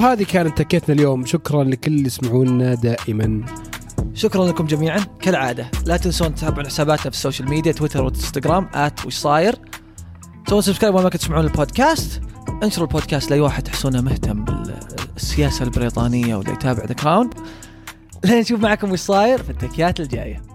وهذه 0.00 0.24
كانت 0.24 0.58
تكيتنا 0.58 0.94
اليوم. 0.94 1.26
شكرا 1.26 1.64
لكل 1.64 1.92
اللي 1.92 2.06
يسمعونا 2.06 2.74
دائما. 2.74 3.44
شكرا 4.14 4.46
لكم 4.46 4.66
جميعا. 4.66 4.98
كالعادة 5.22 5.70
لا 5.86 5.96
تنسون 5.96 6.34
تتابعون 6.34 6.66
حساباتنا 6.66 7.10
في 7.10 7.16
ال 7.16 7.21
social 7.21 7.50
media 7.50 7.72
Twitter 7.72 8.02
و 8.02 8.09
Instagram 8.09 8.68
وش 9.06 9.14
صاير 9.14 9.54
سووا 10.48 10.60
subscribe 10.60 10.94
وين 10.94 11.04
ما 11.04 11.10
كنتوا 11.10 11.26
تسمعون 11.26 11.44
البودكاست؟ 11.44 12.20
انشروا 12.62 12.86
البودكاست 12.86 13.30
لأي 13.30 13.40
واحد 13.40 13.62
تحسونه 13.62 14.00
مهتم 14.00 14.44
بالسياسة 15.14 15.64
البريطانية 15.64 16.36
ولا 16.36 16.50
يتابع 16.50 16.84
The 16.84 16.94
Crown 16.94 17.30
لين 18.24 18.40
نشوف 18.40 18.60
معكم 18.60 18.92
وش 18.92 19.00
صاير 19.00 19.42
في 19.42 19.50
التكيات 19.50 20.00
الجاية. 20.00 20.49